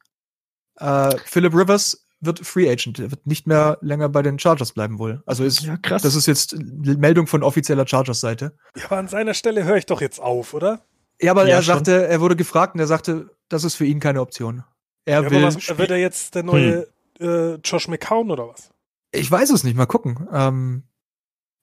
Äh, 0.78 1.16
Philip 1.24 1.54
Rivers 1.54 2.06
wird 2.20 2.40
Free 2.44 2.68
Agent. 2.70 2.98
Er 2.98 3.10
wird 3.10 3.26
nicht 3.26 3.46
mehr 3.46 3.78
länger 3.82 4.08
bei 4.08 4.22
den 4.22 4.38
Chargers 4.38 4.72
bleiben 4.72 4.98
wohl. 4.98 5.22
Also 5.26 5.44
ist, 5.44 5.60
Ja, 5.62 5.76
krass. 5.76 6.02
das 6.02 6.14
ist 6.14 6.26
jetzt 6.26 6.54
eine 6.54 6.96
Meldung 6.96 7.26
von 7.26 7.42
offizieller 7.42 7.86
Chargers-Seite. 7.86 8.56
ja, 8.76 8.84
aber 8.86 8.96
an 8.98 9.08
seiner 9.08 9.34
Stelle 9.34 9.64
höre 9.64 9.76
ich 9.76 9.86
doch 9.86 10.00
jetzt 10.00 10.20
auf, 10.20 10.54
oder? 10.54 10.84
Ja, 11.20 11.30
aber 11.32 11.46
Ja, 11.46 11.56
er 11.56 11.62
schon. 11.62 11.74
sagte, 11.76 12.06
er 12.08 12.20
wurde 12.20 12.36
gefragt 12.36 12.74
und 12.74 12.80
er 12.80 12.86
sagte, 12.86 13.30
das 13.48 13.64
ist 13.64 13.74
für 13.74 13.84
ihn 13.84 14.00
keine 14.00 14.20
Option. 14.20 14.64
Er 15.04 15.22
Ja, 15.22 15.30
will. 15.30 15.44
aber 15.44 15.54
was, 15.54 15.78
wird 15.78 15.90
er 15.90 15.98
jetzt 15.98 16.34
der 16.34 16.42
neue 16.42 16.88
äh, 17.20 17.54
Josh 17.56 17.88
McCown 17.88 18.30
oder 18.30 18.48
was? 18.48 18.70
Ich 19.12 19.30
weiß 19.30 19.50
es 19.50 19.64
nicht, 19.64 19.76
mal 19.76 19.86
gucken. 19.86 20.28
Ähm, 20.32 20.82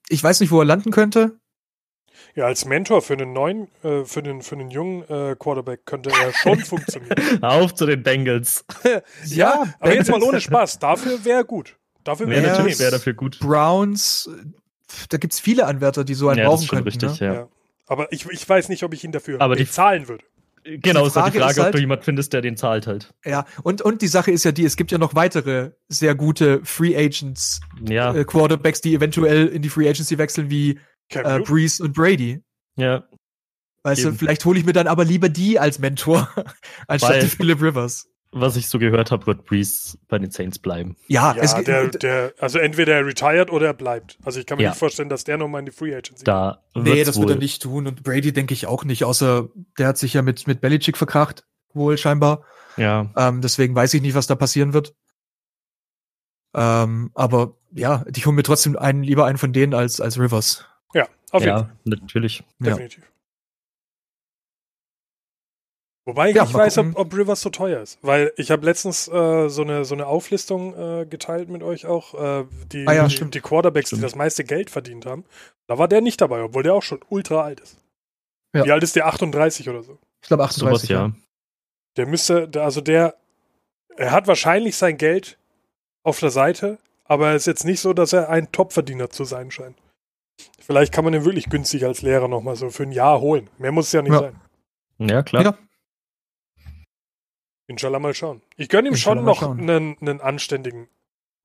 ich 0.09 0.23
weiß 0.23 0.39
nicht, 0.39 0.51
wo 0.51 0.59
er 0.59 0.65
landen 0.65 0.91
könnte. 0.91 1.39
Ja, 2.35 2.45
als 2.45 2.65
Mentor 2.65 3.01
für 3.01 3.13
einen 3.13 3.33
neuen, 3.33 3.67
äh, 3.83 4.05
für 4.05 4.21
den, 4.23 4.41
für 4.41 4.55
einen 4.55 4.69
jungen 4.69 5.03
äh, 5.09 5.35
Quarterback 5.37 5.85
könnte 5.85 6.09
er 6.11 6.33
schon 6.33 6.59
funktionieren. 6.65 7.43
Auf 7.43 7.73
zu 7.75 7.85
den 7.85 8.03
Bengals. 8.03 8.65
Ja, 9.25 9.63
aber 9.79 9.93
jetzt 9.95 10.09
mal 10.11 10.21
ohne 10.21 10.39
Spaß. 10.41 10.79
Dafür 10.79 11.23
wäre 11.25 11.45
gut. 11.45 11.77
Dafür 12.03 12.27
Wäre 12.27 12.43
Ja, 12.43 12.49
natürlich 12.51 12.73
es 12.73 12.79
wäre 12.79 12.91
dafür 12.91 13.13
gut. 13.13 13.39
Browns, 13.39 14.29
da 15.09 15.17
gibt's 15.17 15.39
viele 15.39 15.65
Anwärter, 15.65 16.03
die 16.03 16.13
so 16.13 16.27
einen 16.29 16.39
Ja, 16.39 16.43
das 16.45 16.51
brauchen 16.51 16.61
ist 16.63 16.67
schon 16.69 16.83
könnten. 16.83 17.05
richtig, 17.05 17.21
ne? 17.21 17.27
ja. 17.27 17.33
Ja. 17.33 17.47
Aber 17.87 18.11
ich, 18.11 18.25
ich 18.29 18.47
weiß 18.47 18.69
nicht, 18.69 18.83
ob 18.83 18.93
ich 18.93 19.03
ihn 19.03 19.11
dafür 19.11 19.39
Aber 19.41 19.55
die- 19.55 19.63
bezahlen 19.63 20.07
würde. 20.07 20.23
Genau, 20.63 21.05
ist 21.05 21.15
halt 21.15 21.33
die 21.33 21.39
Frage, 21.39 21.51
ist 21.51 21.57
halt- 21.59 21.67
ob 21.67 21.71
du 21.73 21.79
jemand 21.81 22.03
findest, 22.05 22.31
der 22.33 22.41
den 22.41 22.55
zahlt 22.57 22.87
halt. 22.87 23.13
Ja, 23.25 23.45
und, 23.63 23.81
und 23.81 24.01
die 24.01 24.07
Sache 24.07 24.31
ist 24.31 24.43
ja 24.45 24.51
die, 24.51 24.63
es 24.65 24.75
gibt 24.77 24.91
ja 24.91 24.97
noch 24.97 25.13
weitere 25.15 25.71
sehr 25.89 26.15
gute 26.15 26.61
Free 26.63 26.95
Agents, 26.95 27.59
Ja, 27.87 28.13
äh, 28.13 28.23
Quarterbacks, 28.23 28.79
die 28.81 28.93
eventuell 28.95 29.47
in 29.47 29.61
die 29.61 29.69
Free 29.69 29.89
Agency 29.89 30.17
wechseln, 30.17 30.49
wie 30.49 30.79
äh. 31.09 31.39
Breeze 31.41 31.83
und 31.83 31.93
Brady. 31.93 32.41
ja. 32.77 33.03
Weißt 33.85 33.99
Eben. 33.99 34.11
du, 34.11 34.17
vielleicht 34.17 34.45
hole 34.45 34.57
ich 34.57 34.65
mir 34.65 34.71
dann 34.71 34.87
aber 34.87 35.03
lieber 35.03 35.27
die 35.27 35.59
als 35.59 35.77
Mentor, 35.77 36.29
anstatt 36.87 37.09
Weil- 37.15 37.21
die 37.23 37.27
Philip 37.27 37.61
Rivers. 37.61 38.07
Was 38.35 38.55
ich 38.55 38.67
so 38.67 38.79
gehört 38.79 39.11
habe, 39.11 39.27
wird 39.27 39.45
Breeze 39.45 39.97
bei 40.07 40.17
den 40.19 40.31
Saints 40.31 40.57
bleiben. 40.59 40.95
Ja, 41.07 41.35
Ja, 41.35 41.41
es, 41.41 41.53
der, 41.63 41.87
der, 41.89 42.33
also 42.39 42.57
entweder 42.59 42.95
er 42.95 43.05
retired 43.05 43.51
oder 43.51 43.67
er 43.67 43.73
bleibt. 43.73 44.17
Also 44.25 44.39
ich 44.39 44.45
kann 44.45 44.57
mir 44.57 44.63
Ja. 44.65 44.69
nicht 44.71 44.79
vorstellen, 44.79 45.09
dass 45.09 45.23
der 45.23 45.37
nochmal 45.37 45.59
in 45.59 45.65
die 45.67 45.71
Free 45.71 45.93
Agency 45.93 46.19
geht. 46.23 46.27
Da 46.27 46.63
nee, 46.75 47.03
das 47.03 47.17
wird 47.19 47.29
er 47.29 47.35
wohl- 47.35 47.39
nicht 47.41 47.61
tun. 47.61 47.85
Und 47.87 48.03
Brady 48.03 48.33
denke 48.33 48.53
ich 48.53 48.65
auch 48.67 48.83
nicht, 48.85 49.03
außer 49.03 49.49
der 49.77 49.87
hat 49.87 49.97
sich 49.97 50.13
ja 50.15 50.21
mit, 50.21 50.47
mit 50.47 50.61
Belichick 50.61 50.97
verkracht, 50.97 51.45
wohl 51.73 51.97
scheinbar. 51.97 52.43
Ja, 52.75 53.11
Ähm, 53.15 53.41
deswegen 53.41 53.75
weiß 53.75 53.93
ich 53.93 54.01
nicht, 54.01 54.15
was 54.15 54.25
da 54.27 54.35
passieren 54.35 54.73
wird. 54.73 54.95
Ähm, 56.55 57.11
aber 57.13 57.55
ja, 57.71 58.05
ich 58.15 58.25
hole 58.25 58.35
mir 58.35 58.43
trotzdem 58.43 58.77
einen, 58.77 59.03
lieber 59.03 59.25
einen 59.25 59.37
von 59.37 59.53
denen 59.53 59.73
als, 59.73 59.99
als 60.01 60.19
Rivers. 60.19 60.65
Ja, 60.93 61.07
auf 61.31 61.43
jeden 61.43 61.57
Fall. 61.57 61.69
ja, 61.85 61.95
natürlich. 61.95 62.43
Ja. 62.59 62.71
Definitiv. 62.71 63.03
Wobei 66.05 66.29
ich 66.31 66.35
Ja, 66.35 66.43
nicht 66.43 66.53
weiß, 66.53 66.79
ob, 66.79 66.97
ob 66.97 67.13
Rivers 67.15 67.39
so 67.41 67.49
teuer 67.49 67.81
ist. 67.81 67.97
Weil 68.01 68.33
ich 68.35 68.51
habe 68.51 68.65
letztens 68.65 69.07
äh, 69.07 69.47
so, 69.47 69.61
eine, 69.61 69.85
so 69.85 69.95
eine 69.95 70.05
Auflistung 70.07 70.73
äh, 70.77 71.05
geteilt 71.05 71.47
mit 71.49 71.63
euch 71.63 71.85
auch, 71.85 72.13
äh, 72.13 72.45
die, 72.71 72.85
Ah 72.87 72.93
ja, 72.93 73.07
die, 73.07 73.15
stimmt. 73.15 73.35
die 73.35 73.39
Quarterbacks, 73.39 73.89
die 73.89 73.95
Stimmt. 73.95 74.03
das 74.03 74.15
meiste 74.15 74.43
Geld 74.43 74.69
verdient 74.69 75.05
haben. 75.05 75.23
Da 75.67 75.77
war 75.77 75.87
der 75.87 76.01
nicht 76.01 76.19
dabei, 76.19 76.41
obwohl 76.43 76.63
der 76.63 76.73
auch 76.73 76.83
schon 76.83 76.99
ultra 77.09 77.41
alt 77.43 77.61
ist. 77.61 77.77
Ja. 78.53 78.65
Wie 78.65 78.71
alt 78.71 78.83
ist 78.83 78.95
der? 78.97 79.07
38 79.07 79.69
oder 79.69 79.81
so. 79.81 79.97
Ich 80.21 80.27
glaube 80.27 80.43
Sowas 80.43 80.83
38. 80.83 80.89
ja. 80.89 81.11
Der 81.95 82.05
müsste, 82.05 82.49
also 82.55 82.81
der, 82.81 83.15
er 83.95 84.11
hat 84.11 84.27
wahrscheinlich 84.27 84.75
sein 84.75 84.97
Geld 84.97 85.37
auf 86.03 86.19
der 86.19 86.31
Seite, 86.31 86.79
aber 87.05 87.29
es 87.31 87.43
ist 87.43 87.47
jetzt 87.47 87.65
nicht 87.65 87.79
so, 87.79 87.93
dass 87.93 88.11
er 88.11 88.29
ein 88.29 88.51
Topverdiener 88.51 89.09
zu 89.09 89.23
sein 89.23 89.51
scheint. 89.51 89.77
Vielleicht 90.59 90.91
kann 90.93 91.03
man 91.05 91.13
den 91.13 91.23
wirklich 91.23 91.49
günstig 91.49 91.85
als 91.85 92.01
Lehrer 92.01 92.27
nochmal 92.27 92.55
so 92.57 92.69
für 92.71 92.83
ein 92.83 92.91
Jahr 92.91 93.21
holen. 93.21 93.49
Mehr 93.57 93.71
muss 93.71 93.87
es 93.87 93.91
ja 93.93 94.01
nicht 94.01 94.11
Ja. 94.13 94.19
sein. 94.19 94.35
Ja, 94.97 95.23
klar. 95.23 95.57
Inshallah 97.67 97.99
mal 97.99 98.13
schauen. 98.13 98.41
Ich 98.57 98.69
gönne 98.69 98.89
ihm 98.89 98.93
Inshallah 98.93 99.35
schon 99.35 99.57
noch 99.57 99.57
einen, 99.57 99.97
einen 100.01 100.21
anständigen. 100.21 100.87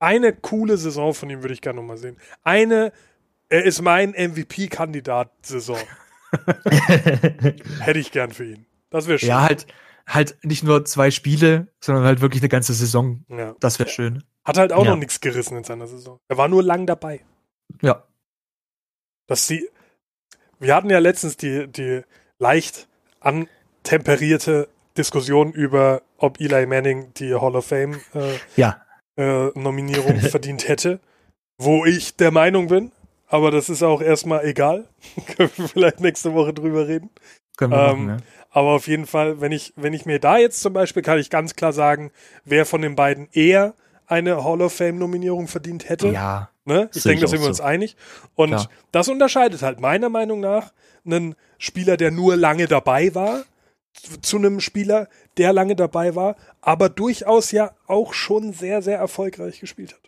Eine 0.00 0.32
coole 0.32 0.76
Saison 0.76 1.14
von 1.14 1.30
ihm 1.30 1.42
würde 1.42 1.54
ich 1.54 1.60
gerne 1.60 1.80
nochmal 1.80 1.98
sehen. 1.98 2.18
Eine, 2.42 2.92
er 3.48 3.64
ist 3.64 3.82
mein 3.82 4.10
MVP-Kandidat-Saison. 4.10 5.78
Hätte 7.80 7.98
ich 7.98 8.12
gern 8.12 8.32
für 8.32 8.44
ihn. 8.44 8.66
Das 8.90 9.06
wäre 9.06 9.18
schön. 9.18 9.28
Ja, 9.28 9.42
halt, 9.42 9.66
halt 10.06 10.36
nicht 10.42 10.62
nur 10.62 10.84
zwei 10.84 11.10
Spiele, 11.10 11.68
sondern 11.80 12.04
halt 12.04 12.20
wirklich 12.20 12.42
eine 12.42 12.48
ganze 12.48 12.74
Saison. 12.74 13.24
Ja. 13.28 13.54
Das 13.60 13.78
wäre 13.78 13.88
schön. 13.88 14.24
Hat 14.44 14.56
halt 14.58 14.72
auch 14.72 14.84
Ja. 14.84 14.92
noch 14.92 14.98
nichts 14.98 15.20
gerissen 15.20 15.56
in 15.58 15.64
seiner 15.64 15.86
Saison. 15.86 16.18
Er 16.28 16.36
war 16.38 16.48
nur 16.48 16.62
lang 16.62 16.86
dabei. 16.86 17.20
Ja. 17.82 18.04
Dass 19.26 19.46
sie. 19.46 19.68
Wir 20.58 20.74
hatten 20.74 20.90
ja 20.90 20.98
letztens 20.98 21.36
die, 21.36 21.68
die 21.68 22.02
leicht 22.38 22.88
antemperierte 23.20 24.68
Diskussion 24.96 25.52
über, 25.52 26.02
ob 26.18 26.40
Eli 26.40 26.66
Manning 26.66 27.12
die 27.14 27.34
Hall 27.34 27.56
of 27.56 27.66
Fame 27.66 27.94
äh, 28.14 28.34
Ja. 28.56 28.82
äh, 29.16 29.46
Nominierung 29.58 30.16
verdient 30.20 30.68
hätte. 30.68 31.00
Wo 31.58 31.84
ich 31.84 32.14
der 32.16 32.30
Meinung 32.30 32.68
bin, 32.68 32.92
aber 33.26 33.50
das 33.50 33.68
ist 33.68 33.82
auch 33.82 34.00
erstmal 34.00 34.44
egal. 34.44 34.84
Können 35.36 35.50
wir 35.56 35.68
vielleicht 35.68 36.00
nächste 36.00 36.34
Woche 36.34 36.52
drüber 36.54 36.86
reden. 36.86 37.10
Können 37.56 37.72
wir 37.72 37.88
Ähm, 37.88 38.06
machen, 38.06 38.22
Aber 38.50 38.68
auf 38.70 38.86
jeden 38.86 39.06
Fall, 39.06 39.40
wenn 39.40 39.50
ich, 39.52 39.72
wenn 39.76 39.92
ich 39.92 40.06
mir 40.06 40.20
da 40.20 40.38
jetzt 40.38 40.60
zum 40.60 40.72
Beispiel, 40.72 41.02
kann 41.02 41.18
ich 41.18 41.30
ganz 41.30 41.56
klar 41.56 41.72
sagen, 41.72 42.12
wer 42.44 42.64
von 42.66 42.80
den 42.82 42.94
beiden 42.94 43.28
eher 43.32 43.74
eine 44.06 44.44
Hall 44.44 44.62
of 44.62 44.72
Fame-Nominierung 44.72 45.48
verdient 45.48 45.88
hätte. 45.88 46.08
ja. 46.08 46.12
Ja. 46.12 46.50
Ne? 46.64 46.90
Ich 46.94 47.02
denke, 47.02 47.22
da 47.22 47.28
sind 47.28 47.40
wir 47.40 47.48
uns 47.48 47.56
so. 47.58 47.62
einig. 47.62 47.96
Und 48.34 48.50
Klar. 48.50 48.68
das 48.92 49.08
unterscheidet 49.08 49.62
halt 49.62 49.80
meiner 49.80 50.10
Meinung 50.10 50.40
nach 50.40 50.72
einen 51.04 51.34
Spieler, 51.56 51.96
der 51.96 52.10
nur 52.10 52.36
lange 52.36 52.66
dabei 52.66 53.14
war, 53.14 53.44
zu- 53.94 54.20
zu 54.20 54.36
einem 54.36 54.60
Spieler, 54.60 55.08
der 55.38 55.52
lange 55.52 55.76
dabei 55.76 56.14
war, 56.14 56.36
aber 56.60 56.88
durchaus 56.88 57.52
ja 57.52 57.70
auch 57.86 58.12
schon 58.12 58.52
sehr, 58.52 58.82
sehr 58.82 58.98
erfolgreich 58.98 59.60
gespielt 59.60 59.94
hat. 59.94 60.00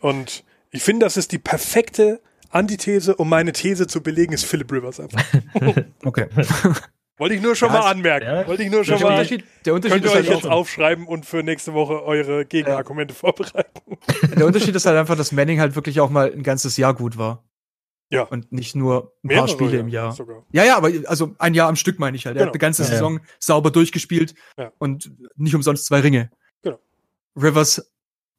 Und 0.00 0.44
ich 0.70 0.82
finde, 0.82 1.04
das 1.04 1.16
ist 1.16 1.32
die 1.32 1.38
perfekte 1.38 2.20
Antithese, 2.50 3.14
um 3.16 3.28
meine 3.28 3.52
These 3.52 3.86
zu 3.86 4.02
belegen, 4.02 4.32
ist 4.32 4.44
Philip 4.44 4.70
Rivers 4.72 5.00
einfach. 5.00 5.22
Okay. 6.04 6.26
Wollte 7.18 7.34
ich 7.34 7.42
nur 7.42 7.54
schon 7.54 7.68
Ja, 7.68 7.80
mal 7.80 7.90
anmerken. 7.90 8.24
ja, 8.26 8.46
Wollte 8.46 8.62
ich 8.62 8.70
nur 8.70 8.82
schon 8.82 8.96
Der 8.96 9.06
mal. 9.06 9.12
Unterschied, 9.18 9.44
der 9.66 9.74
Unterschied 9.74 10.02
Könnt 10.02 10.04
ihr 10.06 10.10
euch 10.20 10.26
halt 10.30 10.36
jetzt 10.42 10.46
aufschreiben 10.50 11.06
und 11.06 11.26
für 11.26 11.42
nächste 11.42 11.74
Woche 11.74 12.02
eure 12.02 12.46
Gegenargumente 12.46 13.12
vorbereiten. 13.14 13.98
der 14.36 14.46
Unterschied 14.46 14.74
ist 14.74 14.86
halt 14.86 14.96
einfach, 14.96 15.16
dass 15.18 15.30
Manning 15.30 15.60
halt 15.60 15.74
wirklich 15.74 16.00
auch 16.00 16.08
mal 16.08 16.32
ein 16.32 16.42
ganzes 16.42 16.78
Jahr 16.78 16.94
gut 16.94 17.18
war. 17.18 17.44
Ja. 18.12 18.22
Und 18.24 18.50
nicht 18.52 18.74
nur 18.74 19.12
ein 19.22 19.28
Mehrere 19.28 19.46
paar 19.46 19.48
Spiele 19.54 19.74
ja, 19.74 19.80
im 19.80 19.88
Jahr. 19.88 20.12
Sogar. 20.12 20.44
Ja, 20.50 20.64
ja, 20.64 20.76
aber 20.76 20.90
also 21.06 21.34
ein 21.38 21.54
Jahr 21.54 21.68
am 21.68 21.76
Stück 21.76 21.98
meine 22.00 22.16
ich 22.16 22.26
halt. 22.26 22.36
Er 22.36 22.40
Genau. 22.40 22.48
hat 22.48 22.54
eine 22.54 22.58
ganze 22.58 22.82
Ja, 22.82 22.88
ja. 22.88 22.94
Saison 22.94 23.20
sauber 23.38 23.70
durchgespielt 23.70 24.34
Ja. 24.56 24.72
und 24.78 25.12
nicht 25.36 25.54
umsonst 25.54 25.86
zwei 25.86 26.00
Ringe. 26.00 26.30
Genau. 26.62 26.78
Rivers 27.36 27.90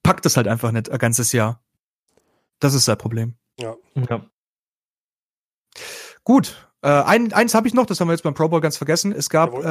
packt 0.04 0.26
das 0.26 0.36
halt 0.36 0.48
einfach 0.48 0.72
nicht 0.72 0.90
ein 0.90 0.98
ganzes 1.00 1.32
Jahr. 1.32 1.64
Das 2.60 2.74
ist 2.74 2.86
sein 2.86 2.98
Problem. 2.98 3.36
Ja. 3.60 3.76
Gut. 6.24 6.70
Äh, 6.84 6.90
ein, 6.90 7.32
eins 7.34 7.54
habe 7.54 7.68
ich 7.68 7.74
noch, 7.74 7.86
das 7.86 8.00
haben 8.00 8.08
wir 8.08 8.14
jetzt 8.14 8.24
beim 8.24 8.34
Pro 8.34 8.50
Bowl 8.50 8.60
ganz 8.62 8.78
vergessen. 8.78 9.12
Es 9.12 9.30
gab 9.30 9.54
äh, 9.54 9.64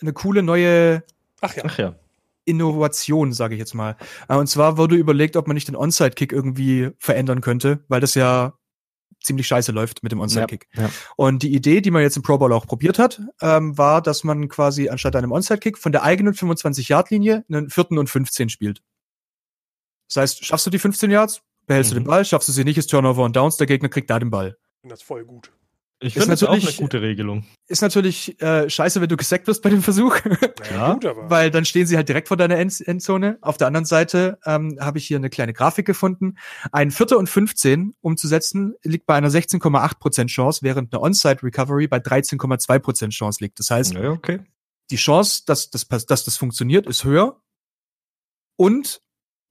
eine 0.00 0.12
coole 0.12 0.42
neue 0.42 1.04
Ach 1.40 1.54
ja. 1.54 1.62
Ach 1.66 1.78
ja. 1.78 1.94
Innovation, 2.44 3.32
sage 3.32 3.54
ich 3.54 3.58
jetzt 3.60 3.74
mal. 3.74 3.96
Äh, 4.28 4.34
Und 4.36 4.48
zwar 4.48 4.76
wurde 4.76 4.96
überlegt, 4.96 5.36
ob 5.36 5.46
man 5.46 5.54
nicht 5.54 5.68
den 5.68 5.76
Onside-Kick 5.76 6.32
irgendwie 6.32 6.90
verändern 6.98 7.40
könnte, 7.42 7.84
weil 7.88 8.00
das 8.00 8.14
ja 8.14 8.57
ziemlich 9.22 9.46
scheiße 9.46 9.72
läuft 9.72 10.02
mit 10.02 10.12
dem 10.12 10.20
Onside-Kick. 10.20 10.68
Ja. 10.74 10.90
Und 11.16 11.42
die 11.42 11.54
Idee, 11.54 11.80
die 11.80 11.90
man 11.90 12.02
jetzt 12.02 12.16
im 12.16 12.22
Pro 12.22 12.38
Bowl 12.38 12.52
auch 12.52 12.66
probiert 12.66 12.98
hat, 12.98 13.20
ähm, 13.40 13.76
war, 13.76 14.00
dass 14.02 14.24
man 14.24 14.48
quasi 14.48 14.88
anstatt 14.88 15.16
einem 15.16 15.32
Onside-Kick 15.32 15.76
von 15.78 15.92
der 15.92 16.02
eigenen 16.02 16.34
25-Yard-Linie 16.34 17.44
einen 17.48 17.70
vierten 17.70 17.98
und 17.98 18.08
15 18.08 18.48
spielt. 18.48 18.82
Das 20.08 20.16
heißt, 20.22 20.44
schaffst 20.44 20.66
du 20.66 20.70
die 20.70 20.78
15 20.78 21.10
Yards, 21.10 21.42
behältst 21.66 21.90
du 21.92 21.96
Mhm. 21.96 22.00
den 22.00 22.06
Ball, 22.06 22.24
schaffst 22.24 22.48
du 22.48 22.52
sie 22.52 22.64
nicht, 22.64 22.78
ist 22.78 22.88
Turnover 22.90 23.24
und 23.24 23.36
Downs, 23.36 23.56
der 23.56 23.66
Gegner 23.66 23.88
kriegt 23.88 24.08
da 24.08 24.18
den 24.18 24.30
Ball. 24.30 24.56
Ich 24.76 24.80
finde 24.80 24.94
das 24.94 25.02
voll 25.02 25.24
gut. 25.24 25.52
Ich 26.00 26.14
Ist 26.14 26.22
finde 26.22 26.34
das 26.34 26.44
auch 26.44 26.48
eine 26.50 26.58
natürlich- 26.58 26.76
gute 26.76 27.02
Regelung. 27.02 27.44
Ist 27.66 27.82
natürlich 27.82 28.40
äh, 28.40 28.70
scheiße, 28.70 29.00
wenn 29.00 29.08
du 29.08 29.16
gesackt 29.16 29.48
wirst 29.48 29.62
bei 29.62 29.70
dem 29.70 29.82
Versuch. 29.82 30.16
Ja, 30.70 30.92
gut, 30.94 31.06
aber. 31.06 31.28
Weil 31.30 31.50
dann 31.50 31.64
stehen 31.64 31.86
sie 31.86 31.96
halt 31.96 32.08
direkt 32.08 32.28
vor 32.28 32.36
deiner 32.36 32.56
End 32.56 32.80
Endzone. 32.86 33.38
Auf 33.40 33.56
der 33.56 33.66
anderen 33.68 33.84
Seite 33.86 34.38
ähm, 34.44 34.76
habe 34.80 34.98
ich 34.98 35.06
hier 35.06 35.16
eine 35.16 35.30
kleine 35.30 35.52
Grafik 35.52 35.86
gefunden. 35.86 36.36
Ein 36.72 36.90
Vierter 36.92 37.18
und 37.18 37.28
15 37.28 37.94
umzusetzen 38.00 38.74
liegt 38.84 39.06
bei 39.06 39.14
einer 39.14 39.28
16,8% 39.30 40.26
Chance, 40.28 40.60
während 40.62 40.92
eine 40.94 41.02
Onside 41.02 41.42
Recovery 41.42 41.88
bei 41.88 41.98
13,2% 41.98 43.08
Chance 43.10 43.42
liegt. 43.42 43.58
Das 43.58 43.70
heißt, 43.70 43.94
Ja, 43.94 44.10
okay. 44.10 44.40
die 44.90 44.96
Chance, 44.96 45.42
dass 45.46 45.70
das, 45.70 45.88
dass 45.88 46.06
das 46.24 46.36
funktioniert, 46.36 46.86
ist 46.86 47.02
höher. 47.04 47.40
Und 48.56 49.00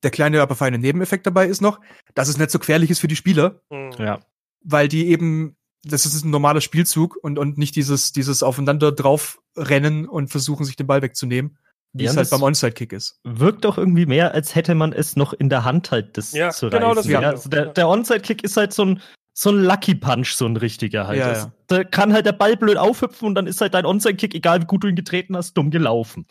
der 0.03 0.11
kleine, 0.11 0.41
aber 0.41 0.55
feine 0.55 0.77
Nebeneffekt 0.77 1.25
dabei 1.25 1.47
ist 1.47 1.61
noch, 1.61 1.79
dass 2.13 2.27
es 2.29 2.37
nicht 2.37 2.51
so 2.51 2.59
gefährlich 2.59 2.89
ist 2.89 2.99
für 2.99 3.07
die 3.07 3.15
Spieler, 3.15 3.61
Mhm. 3.69 3.91
Ja. 3.97 4.19
weil 4.63 4.87
die 4.87 5.07
eben, 5.07 5.56
das 5.83 6.05
ist 6.05 6.23
ein 6.25 6.31
normaler 6.31 6.61
Spielzug 6.61 7.17
und, 7.21 7.37
und 7.39 7.57
nicht 7.57 7.75
dieses, 7.75 8.11
dieses 8.11 8.43
aufeinander 8.43 8.91
drauf 8.91 9.39
rennen 9.55 10.07
und 10.07 10.29
versuchen, 10.29 10.65
sich 10.65 10.75
den 10.75 10.87
Ball 10.87 11.01
wegzunehmen, 11.01 11.57
wie 11.93 12.03
Ja, 12.05 12.11
es 12.11 12.17
halt 12.17 12.29
beim 12.29 12.43
Onside-Kick 12.43 12.93
ist. 12.93 13.19
Wirkt 13.23 13.63
doch 13.65 13.77
irgendwie 13.77 14.05
mehr, 14.05 14.33
als 14.33 14.55
hätte 14.55 14.75
man 14.75 14.91
es 14.93 15.15
noch 15.15 15.33
in 15.33 15.49
der 15.49 15.63
Hand 15.63 15.91
halt, 15.91 16.17
das 16.17 16.33
Ja, 16.33 16.49
zu 16.51 16.69
genau, 16.69 16.89
reißen. 16.89 16.95
das 16.95 17.07
ja, 17.11 17.19
also 17.29 17.49
der, 17.49 17.65
Ja. 17.67 17.71
der 17.73 17.87
Onside-Kick 17.89 18.43
ist 18.43 18.57
halt 18.57 18.73
so 18.73 18.85
ein, 18.85 19.01
so 19.33 19.51
ein 19.51 19.63
Lucky 19.63 19.95
Punch, 19.95 20.33
so 20.33 20.45
ein 20.45 20.57
richtiger 20.57 21.07
halt. 21.07 21.19
Ja, 21.19 21.31
ja. 21.33 21.51
Da 21.67 21.83
kann 21.83 22.11
halt 22.11 22.25
der 22.25 22.31
Ball 22.33 22.57
blöd 22.57 22.77
aufhüpfen 22.77 23.27
und 23.27 23.35
dann 23.35 23.45
ist 23.47 23.61
halt 23.61 23.73
dein 23.73 23.85
Onside-Kick, 23.85 24.33
egal 24.35 24.61
wie 24.61 24.65
gut 24.65 24.83
du 24.83 24.87
ihn 24.87 24.95
getreten 24.95 25.37
hast, 25.37 25.53
dumm 25.53 25.69
gelaufen. 25.71 26.25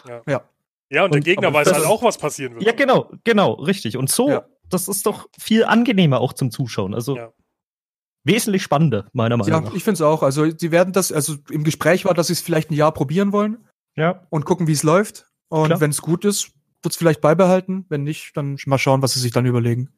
Ja, 0.89 1.05
und 1.05 1.13
der 1.15 1.19
Und- 1.19 1.25
Gegner 1.25 1.49
aber 1.49 1.59
weiß 1.61 1.69
das 1.69 1.79
halt 1.79 1.87
auch, 1.87 2.03
was 2.03 2.19
passieren 2.19 2.55
wird. 2.55 2.65
Ja, 2.65 2.73
genau, 2.73 3.11
genau, 3.25 3.53
richtig. 3.55 3.97
Und 3.97 4.11
so, 4.11 4.29
Ja. 4.31 4.45
das 4.69 4.87
ist 4.89 5.07
doch 5.07 5.29
viel 5.39 5.65
angenehmer 5.65 6.21
auch 6.21 6.33
zum 6.33 6.51
Zuschauen. 6.53 6.95
Also 6.95 7.17
Ja. 7.17 7.33
Wesentlich 8.27 8.62
spannender, 8.62 9.07
meiner 9.12 9.37
Meinung 9.37 9.53
Ja, 9.53 9.61
nach. 9.61 9.75
ich 9.75 9.85
finde 9.85 9.95
es 9.95 10.03
auch. 10.03 10.23
Also, 10.23 10.47
die 10.51 10.71
werden 10.71 10.93
das, 10.93 11.12
also 11.12 11.37
im 11.51 11.65
Gespräch 11.65 12.05
war, 12.05 12.15
dass 12.15 12.27
sie 12.29 12.33
es 12.35 12.41
vielleicht 12.41 12.71
ein 12.71 12.75
Jahr 12.75 12.93
probieren 12.93 13.33
wollen 13.33 13.59
Ja. 13.95 14.27
und 14.31 14.45
gucken, 14.45 14.67
wie 14.67 14.73
es 14.73 14.83
läuft. 14.83 15.27
Und 15.49 15.81
wenn 15.81 15.91
es 15.91 16.03
gut 16.03 16.25
ist, 16.25 16.51
wird 16.83 16.93
es 16.93 16.97
vielleicht 16.97 17.21
beibehalten. 17.21 17.87
Wenn 17.89 18.03
nicht, 18.03 18.37
dann 18.37 18.59
mal 18.67 18.79
schauen, 18.79 19.01
was 19.03 19.15
sie 19.15 19.21
sich 19.21 19.31
dann 19.33 19.47
überlegen. 19.47 19.91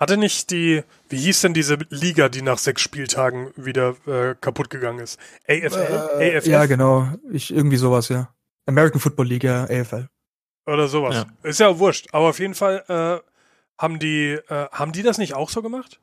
Hatte 0.00 0.16
nicht 0.16 0.50
die, 0.50 0.82
wie 1.08 1.18
hieß 1.18 1.42
denn 1.42 1.54
diese 1.54 1.78
Liga, 1.90 2.28
die 2.28 2.42
nach 2.42 2.58
sechs 2.58 2.82
Spieltagen 2.82 3.52
wieder 3.56 3.94
äh, 4.06 4.34
kaputt 4.40 4.68
gegangen 4.68 4.98
ist? 4.98 5.20
AFL? 5.46 6.18
Äh, 6.18 6.36
AFL? 6.38 6.48
ja, 6.50 6.66
genau. 6.66 7.08
Ich, 7.30 7.54
irgendwie 7.54 7.76
sowas, 7.76 8.08
ja. 8.08 8.34
American 8.66 9.00
Football 9.00 9.26
League, 9.26 9.44
ja, 9.44 9.62
AFL. 9.64 10.08
Oder 10.66 10.88
sowas. 10.88 11.14
Ja. 11.42 11.48
Ist 11.48 11.60
ja 11.60 11.78
wurscht. 11.78 12.08
Aber 12.12 12.28
auf 12.30 12.40
jeden 12.40 12.54
Fall 12.54 12.84
äh, 12.88 13.28
haben 13.80 14.00
die, 14.00 14.32
äh, 14.48 14.66
haben 14.72 14.90
die 14.92 15.02
das 15.02 15.18
nicht 15.18 15.34
auch 15.34 15.50
so 15.50 15.62
gemacht? 15.62 16.00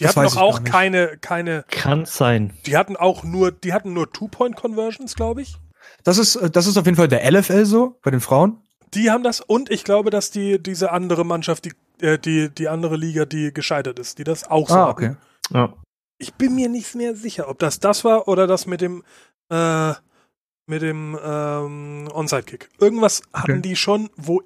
Die 0.00 0.04
Das 0.04 0.16
hatten 0.16 0.26
doch 0.26 0.36
auch 0.36 0.64
keine, 0.64 1.16
keine, 1.20 1.64
Kann 1.70 2.04
sein. 2.04 2.52
die 2.66 2.76
hatten 2.76 2.96
auch 2.96 3.22
nur, 3.22 3.52
die 3.52 3.72
hatten 3.72 3.92
nur 3.92 4.12
Two-Point-Conversions, 4.12 5.14
glaube 5.14 5.42
ich. 5.42 5.56
Das 6.02 6.18
ist, 6.18 6.36
äh, 6.36 6.50
das 6.50 6.66
ist 6.66 6.76
auf 6.76 6.86
jeden 6.86 6.96
Fall 6.96 7.08
der 7.08 7.30
LFL 7.30 7.64
so, 7.64 7.98
bei 8.02 8.10
den 8.10 8.20
Frauen. 8.20 8.60
Die 8.94 9.10
haben 9.10 9.22
das 9.22 9.40
und 9.40 9.70
ich 9.70 9.84
glaube, 9.84 10.10
dass 10.10 10.30
die, 10.30 10.60
diese 10.62 10.90
andere 10.90 11.24
Mannschaft, 11.24 11.64
die, 11.64 12.04
äh, 12.04 12.18
die, 12.18 12.50
die 12.50 12.68
andere 12.68 12.96
Liga, 12.96 13.24
die 13.24 13.52
gescheitert 13.52 13.98
ist, 13.98 14.18
die 14.18 14.24
das 14.24 14.48
auch 14.50 14.68
so 14.68 14.74
ah, 14.74 14.88
hatten. 14.88 14.90
okay. 14.90 15.16
Ja. 15.52 15.74
Ich 16.18 16.34
bin 16.34 16.54
mir 16.54 16.68
nicht 16.68 16.94
mehr 16.94 17.14
sicher, 17.14 17.48
ob 17.48 17.58
das 17.58 17.80
das 17.80 18.04
war 18.04 18.28
oder 18.28 18.46
das 18.46 18.66
mit 18.66 18.80
dem, 18.80 19.04
äh, 19.50 19.92
mit 20.66 20.82
dem 20.82 21.18
ähm, 21.22 22.08
Onside-Kick. 22.12 22.70
Irgendwas 22.78 23.22
hatten 23.32 23.62
die 23.62 23.76
schon, 23.76 24.10
wo 24.16 24.42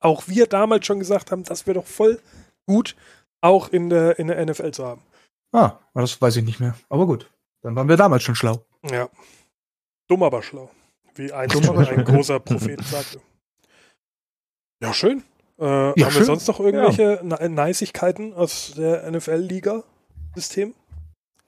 auch 0.00 0.28
wir 0.28 0.46
damals 0.46 0.86
schon 0.86 0.98
gesagt 0.98 1.30
haben, 1.30 1.44
das 1.44 1.66
wäre 1.66 1.78
doch 1.78 1.86
voll 1.86 2.20
gut, 2.66 2.96
auch 3.40 3.68
in 3.68 3.90
der, 3.90 4.18
in 4.18 4.28
der 4.28 4.44
NFL 4.44 4.72
zu 4.72 4.86
haben. 4.86 5.02
Ah, 5.52 5.78
das 5.94 6.20
weiß 6.20 6.36
ich 6.36 6.44
nicht 6.44 6.60
mehr. 6.60 6.76
Aber 6.88 7.06
gut. 7.06 7.30
Dann 7.62 7.76
waren 7.76 7.88
wir 7.88 7.96
damals 7.96 8.22
schon 8.22 8.34
schlau. 8.34 8.64
Ja. 8.90 9.08
Dumm, 10.08 10.22
aber 10.22 10.42
schlau. 10.42 10.70
Wie 11.14 11.32
ein, 11.32 11.50
ein 11.52 12.04
großer 12.04 12.40
Prophet 12.40 12.82
sagte. 12.84 13.20
Ja, 14.82 14.94
schön. 14.94 15.22
Äh, 15.58 15.64
haben 15.64 15.94
wir 15.96 16.10
schön. 16.10 16.24
sonst 16.24 16.48
noch 16.48 16.58
irgendwelche 16.58 17.20
ja. 17.22 17.48
Neisigkeiten 17.48 18.32
aus 18.32 18.72
der 18.76 19.10
NFL-Liga-System? 19.10 20.74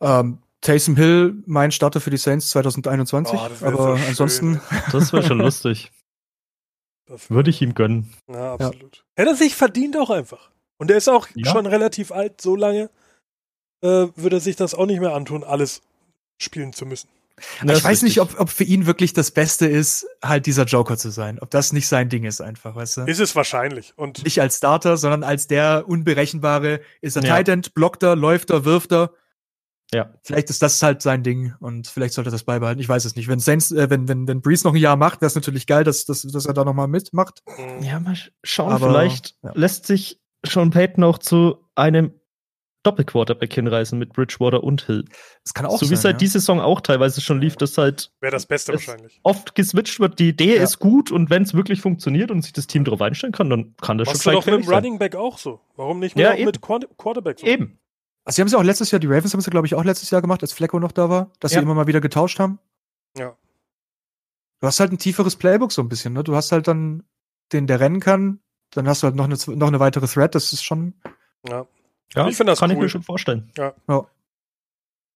Ähm, 0.01 0.39
Taysom 0.61 0.97
Hill, 0.97 1.43
mein 1.47 1.73
Starter 1.73 2.01
für 2.01 2.11
die 2.11 2.19
Saints 2.19 2.51
2021. 2.51 3.39
Oh, 3.39 3.49
das 3.49 3.63
wär 3.63 3.69
aber 3.69 3.97
so 3.97 4.05
ansonsten, 4.07 4.61
Das 4.93 5.13
wäre 5.13 5.23
schon 5.23 5.39
lustig. 5.39 5.91
Das 7.07 7.31
Würde 7.31 7.51
ich 7.51 7.61
ihm 7.63 7.75
gönnen. 7.75 8.13
Ja, 8.29 8.55
absolut. 8.55 9.05
Hätte 9.17 9.31
er 9.31 9.37
sich 9.37 9.57
verdient 9.57 9.97
auch 9.97 10.11
einfach. 10.11 10.52
Und 10.79 10.91
er 10.91 10.97
ist 10.97 11.09
auch 11.09 11.29
Ja. 11.35 11.53
schon 11.53 11.67
relativ 11.67 12.13
alt, 12.13 12.41
so 12.41 12.57
lange 12.57 12.91
äh, 13.85 14.07
würde 14.15 14.37
er 14.37 14.41
sich 14.41 14.57
das 14.57 14.75
auch 14.75 14.87
nicht 14.87 15.01
mehr 15.01 15.15
antun, 15.15 15.43
alles 15.45 15.83
spielen 16.41 16.73
zu 16.73 16.87
müssen. 16.87 17.09
Ja, 17.65 17.75
ich 17.75 17.83
weiß 17.83 18.03
nicht, 18.03 18.21
richtig. 18.21 18.35
ob, 18.37 18.41
ob 18.41 18.51
für 18.51 18.63
ihn 18.63 18.87
wirklich 18.87 19.13
das 19.15 19.31
Beste 19.33 19.67
ist, 19.67 20.07
halt 20.23 20.47
dieser 20.47 20.65
Joker 20.65 20.97
zu 20.97 21.11
sein. 21.11 21.39
Ob 21.41 21.51
das 21.51 21.73
nicht 21.73 21.89
sein 21.89 22.09
Ding 22.09 22.25
ist 22.25 22.41
einfach, 22.41 22.77
weißt 22.77 22.99
du? 22.99 23.01
Ist 23.03 23.19
es 23.21 23.35
wahrscheinlich. 23.35 23.95
Und 23.97 24.23
nicht 24.23 24.41
als 24.41 24.59
Starter, 24.59 24.97
sondern 24.97 25.25
als 25.25 25.49
der 25.49 25.85
unberechenbare, 25.89 26.81
ist 27.01 27.17
er 27.17 27.25
Ja. 27.25 27.35
Tight 27.37 27.49
End, 27.49 27.75
blockt 27.75 28.03
er, 28.05 28.15
läuft 28.15 28.51
er, 28.51 28.65
wirft 28.65 28.93
er. 28.93 29.13
Ja. 29.93 30.15
Vielleicht 30.23 30.49
ist 30.51 30.63
das 30.63 30.81
halt 30.83 31.03
sein 31.03 31.23
Ding 31.23 31.55
und 31.59 31.89
vielleicht 31.89 32.15
sollte 32.15 32.29
er 32.31 32.33
das 32.33 32.45
beibehalten. 32.45 32.81
Ich 32.81 32.89
weiß 32.89 33.05
es 33.05 33.17
nicht. 33.17 33.29
Wenn 33.29 33.41
Saints, 33.41 33.73
äh, 33.73 33.91
wenn, 33.91 34.07
wenn, 34.09 34.29
wenn 34.29 34.41
Breeze 34.41 34.65
noch 34.67 34.75
ein 34.75 34.81
Jahr 34.81 34.97
macht, 34.97 35.21
wäre 35.21 35.27
es 35.27 35.35
natürlich 35.35 35.67
geil, 35.67 35.85
dass, 35.85 36.05
dass, 36.05 36.23
dass 36.23 36.47
er 36.47 36.55
da 36.55 36.65
nochmal 36.65 36.89
mitmacht. 36.89 37.43
mh, 37.47 37.85
Ja, 37.85 37.99
mal 37.99 38.15
sch- 38.15 38.31
schauen, 38.45 38.73
Aber, 38.73 38.87
vielleicht 38.87 39.37
ja. 39.43 39.51
lässt 39.55 39.87
sich 39.87 40.21
Sean 40.47 40.71
Payton 40.71 41.05
auch 41.05 41.19
zu 41.19 41.57
einem 41.75 42.13
Doppelquarterback 42.85 43.53
hinreißen 43.55 43.97
mit 43.97 44.13
Bridgewater 44.13 44.65
und 44.65 44.83
Hill. 44.87 45.05
Das 45.45 45.55
kann 45.55 45.67
auch 45.67 45.79
so 45.79 45.89
wie 45.89 45.95
es 45.95 46.05
halt 46.05 46.21
die 46.21 46.27
Saison 46.27 46.61
auch 46.61 46.81
teilweise 46.81 47.21
schon 47.21 47.41
lief, 47.41 47.55
dass 47.55 47.79
halt 47.79 48.11
wäre 48.21 48.33
das 48.33 48.47
Beste 48.47 48.73
Es- 48.73 48.89
wahrscheinlich. 48.89 49.21
oft 49.23 49.55
geswitcht 49.55 50.01
wird. 50.01 50.19
Die 50.19 50.31
Idee 50.31 50.57
Ja. 50.57 50.63
ist 50.65 50.81
gut 50.81 51.13
und 51.13 51.31
wenn 51.31 51.45
es 51.45 51.55
wirklich 51.55 51.81
funktioniert 51.81 52.33
und 52.33 52.43
sich 52.43 52.53
das 52.53 52.67
Team 52.67 52.83
darauf 52.85 53.01
einstellen 53.01 53.33
kann, 53.33 53.49
dann 53.51 53.77
kann 53.81 53.99
das 53.99 54.09
Machst 54.09 54.25
schon 54.25 54.33
doch 54.35 54.45
mit 54.47 54.65
dem. 54.65 54.69
Running 54.69 54.99
Back 54.99 55.15
auch 55.15 55.39
so. 55.39 55.61
Warum 55.77 56.01
nicht 56.01 56.19
Ja, 56.19 56.31
nur 56.31 56.39
eben. 56.39 56.47
mit 56.47 56.61
Quar- 56.61 56.89
Quarterback 56.99 57.39
so? 57.39 57.47
Eben. 57.47 57.79
Also, 58.25 58.37
sie 58.37 58.43
haben 58.43 58.47
es 58.47 58.53
ja 58.53 58.59
auch 58.59 58.65
letztes 58.65 58.91
Jahr, 58.91 58.99
die 58.99 59.07
Ravens 59.07 59.33
haben 59.33 59.41
es 59.41 59.47
ja, 59.47 59.51
glaube 59.51 59.67
ich, 59.69 59.75
auch 59.77 59.85
letztes 59.85 60.11
Jahr 60.11 60.21
gemacht, 60.21 60.43
als 60.43 60.53
Flecko 60.53 60.81
noch 60.81 60.93
da 60.93 61.09
war, 61.09 61.31
dass 61.39 61.53
Ja. 61.53 61.59
sie 61.61 61.63
immer 61.65 61.75
mal 61.75 61.87
wieder 61.87 62.01
getauscht 62.01 62.41
haben. 62.41 62.59
Ja. 63.17 63.37
Du 64.61 64.67
hast 64.67 64.81
halt 64.81 64.91
ein 64.93 64.99
tieferes 64.99 65.37
Playbook 65.37 65.71
so 65.73 65.83
ein 65.83 65.89
bisschen, 65.89 66.13
ne? 66.15 66.25
Du 66.25 66.35
hast 66.35 66.51
halt 66.51 66.67
dann 66.69 67.05
den, 67.53 67.67
der 67.69 67.79
rennen 67.81 68.01
kann, 68.01 68.41
dann 68.75 68.89
hast 68.89 69.03
du 69.03 69.07
halt 69.07 69.17
noch 69.17 69.25
eine, 69.25 69.37
noch 69.57 69.69
eine 69.69 69.81
weitere 69.81 70.07
Thread, 70.07 70.35
das 70.35 70.53
ist 70.53 70.63
schon. 70.65 70.95
Ja. 71.49 71.67
Ja, 72.15 72.29
Ich 72.29 72.37
find 72.37 72.49
das 72.49 72.61
kann 72.61 72.71
ich 72.71 72.77
cool. 72.77 72.83
mir 72.85 72.89
schon 72.91 73.03
vorstellen. 73.03 73.51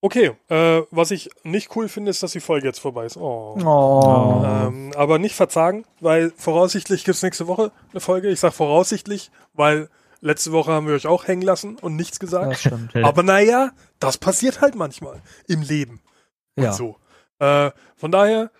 Okay, 0.02 0.32
äh, 0.48 0.82
was 0.90 1.10
ich 1.10 1.30
nicht 1.42 1.74
cool 1.74 1.88
finde, 1.88 2.10
ist, 2.10 2.22
dass 2.22 2.32
die 2.32 2.40
Folge 2.40 2.66
jetzt 2.66 2.78
vorbei 2.78 3.06
ist. 3.06 3.16
Oh. 3.16 3.56
Oh. 3.64 4.42
Ähm, 4.44 4.92
aber 4.94 5.18
nicht 5.18 5.34
verzagen, 5.34 5.84
weil 6.00 6.32
voraussichtlich 6.36 7.04
gibt 7.04 7.16
es 7.16 7.22
nächste 7.22 7.46
Woche 7.46 7.72
eine 7.90 8.00
Folge. 8.00 8.28
Ich 8.28 8.40
sage 8.40 8.52
voraussichtlich, 8.54 9.30
weil 9.54 9.88
letzte 10.20 10.52
Woche 10.52 10.72
haben 10.72 10.86
wir 10.86 10.94
euch 10.94 11.06
auch 11.06 11.26
hängen 11.26 11.42
lassen 11.42 11.76
und 11.78 11.96
nichts 11.96 12.20
gesagt. 12.20 12.52
Das 12.52 12.60
stimmt. 12.60 12.94
Aber 12.96 13.22
naja, 13.22 13.70
das 13.98 14.18
passiert 14.18 14.60
halt 14.60 14.74
manchmal 14.74 15.22
im 15.48 15.62
Leben. 15.62 16.00
Und 16.56 16.64
Ja. 16.64 16.72
so. 16.72 16.96
Äh, 17.38 17.70
von 17.96 18.12
daher 18.12 18.50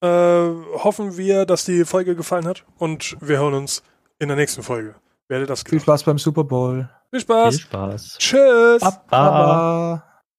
äh, 0.00 0.06
hoffen 0.06 1.16
wir, 1.16 1.44
dass 1.46 1.64
die 1.64 1.84
Folge 1.84 2.14
gefallen 2.14 2.46
hat 2.46 2.64
und 2.78 3.16
wir 3.20 3.38
hören 3.38 3.54
uns 3.54 3.82
in 4.24 4.28
der 4.28 4.36
nächsten 4.36 4.62
Folge. 4.62 4.96
Werde 5.28 5.46
das 5.46 5.62
Viel 5.62 5.80
Spaß 5.80 6.02
beim 6.04 6.18
Super 6.18 6.44
Bowl. 6.44 6.88
Viel 7.10 7.20
Spaß. 7.20 7.54
Viel 7.54 7.64
Spaß. 7.64 8.16
Tschüss. 8.18 8.80
Baba. 8.80 9.02
Baba. 9.08 10.13